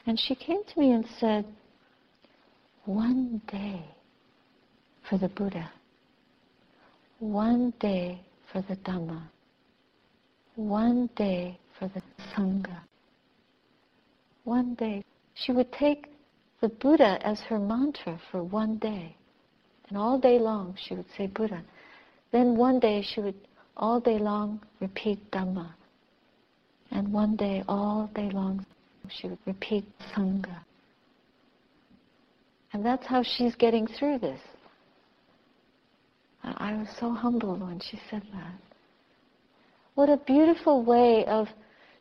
And 0.06 0.18
she 0.18 0.34
came 0.34 0.64
to 0.64 0.80
me 0.80 0.92
and 0.92 1.04
said, 1.18 1.44
one 2.86 3.42
day 3.52 3.84
for 5.08 5.18
the 5.18 5.28
Buddha, 5.28 5.70
one 7.18 7.74
day 7.80 8.22
for 8.50 8.62
the 8.62 8.76
Dhamma, 8.76 9.22
one 10.56 11.10
day 11.16 11.58
for 11.78 11.88
the 11.88 12.02
Sangha. 12.34 12.80
One 14.44 14.74
day 14.74 15.04
she 15.34 15.52
would 15.52 15.70
take 15.72 16.06
the 16.60 16.68
Buddha 16.68 17.18
as 17.26 17.40
her 17.40 17.58
mantra 17.58 18.20
for 18.30 18.42
one 18.42 18.76
day. 18.76 19.16
And 19.88 19.98
all 19.98 20.18
day 20.18 20.38
long 20.38 20.76
she 20.80 20.94
would 20.94 21.10
say 21.16 21.26
Buddha. 21.26 21.62
Then 22.32 22.56
one 22.56 22.78
day 22.78 23.02
she 23.02 23.20
would 23.20 23.34
all 23.76 24.00
day 24.00 24.18
long 24.18 24.60
repeat 24.80 25.30
Dhamma. 25.30 25.74
And 26.90 27.12
one 27.12 27.36
day, 27.36 27.62
all 27.68 28.10
day 28.14 28.30
long, 28.30 28.66
she 29.08 29.28
would 29.28 29.38
repeat 29.46 29.84
Sangha. 30.12 30.58
And 32.72 32.84
that's 32.84 33.06
how 33.06 33.22
she's 33.22 33.54
getting 33.54 33.86
through 33.86 34.18
this. 34.18 34.40
I 36.42 36.74
was 36.74 36.88
so 36.98 37.10
humbled 37.10 37.60
when 37.60 37.80
she 37.80 38.00
said 38.10 38.22
that. 38.32 38.54
What 39.94 40.08
a 40.08 40.16
beautiful 40.16 40.82
way 40.84 41.24
of 41.26 41.48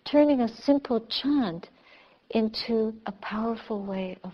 turning 0.10 0.41
a 0.41 0.48
simple 0.63 1.06
chant 1.22 1.67
into 2.32 2.93
a 3.06 3.12
powerful 3.12 3.84
way 3.84 4.17
of 4.24 4.32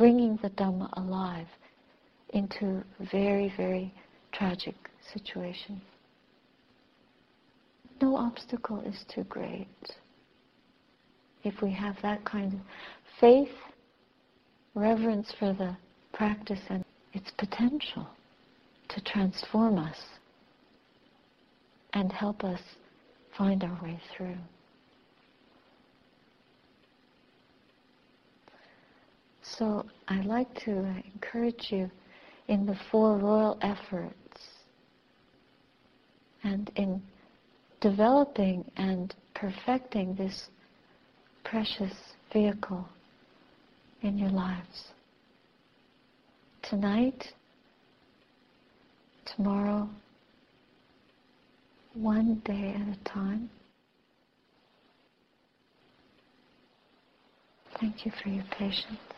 bringing 0.00 0.38
the 0.40 0.48
Dhamma 0.48 0.88
alive 0.96 1.46
into 2.30 2.82
very, 3.12 3.52
very 3.54 3.92
tragic 4.32 4.74
situations. 5.12 5.82
No 8.00 8.16
obstacle 8.16 8.80
is 8.80 9.04
too 9.14 9.24
great. 9.24 9.68
If 11.44 11.60
we 11.60 11.70
have 11.72 11.96
that 12.00 12.24
kind 12.24 12.54
of 12.54 12.60
faith, 13.20 13.52
reverence 14.74 15.34
for 15.38 15.52
the 15.52 15.76
practice 16.14 16.62
and 16.70 16.82
its 17.12 17.30
potential 17.36 18.08
to 18.88 19.02
transform 19.02 19.76
us 19.76 19.98
and 21.92 22.10
help 22.10 22.42
us 22.42 22.60
find 23.36 23.62
our 23.62 23.78
way 23.82 24.00
through. 24.16 24.38
So 29.58 29.84
I'd 30.08 30.24
like 30.24 30.52
to 30.64 30.70
encourage 31.14 31.68
you 31.70 31.90
in 32.48 32.66
the 32.66 32.76
four 32.90 33.16
royal 33.18 33.58
efforts 33.62 34.14
and 36.42 36.70
in 36.76 37.02
developing 37.80 38.70
and 38.76 39.14
perfecting 39.34 40.14
this 40.14 40.48
precious 41.44 41.92
vehicle 42.32 42.88
in 44.02 44.18
your 44.18 44.30
lives. 44.30 44.88
Tonight, 46.62 47.24
tomorrow, 49.36 49.88
one 51.94 52.40
day 52.44 52.74
at 52.74 52.96
a 52.96 53.04
time. 53.04 53.50
Thank 57.80 58.04
you 58.04 58.12
for 58.22 58.28
your 58.28 58.44
patience. 58.50 59.09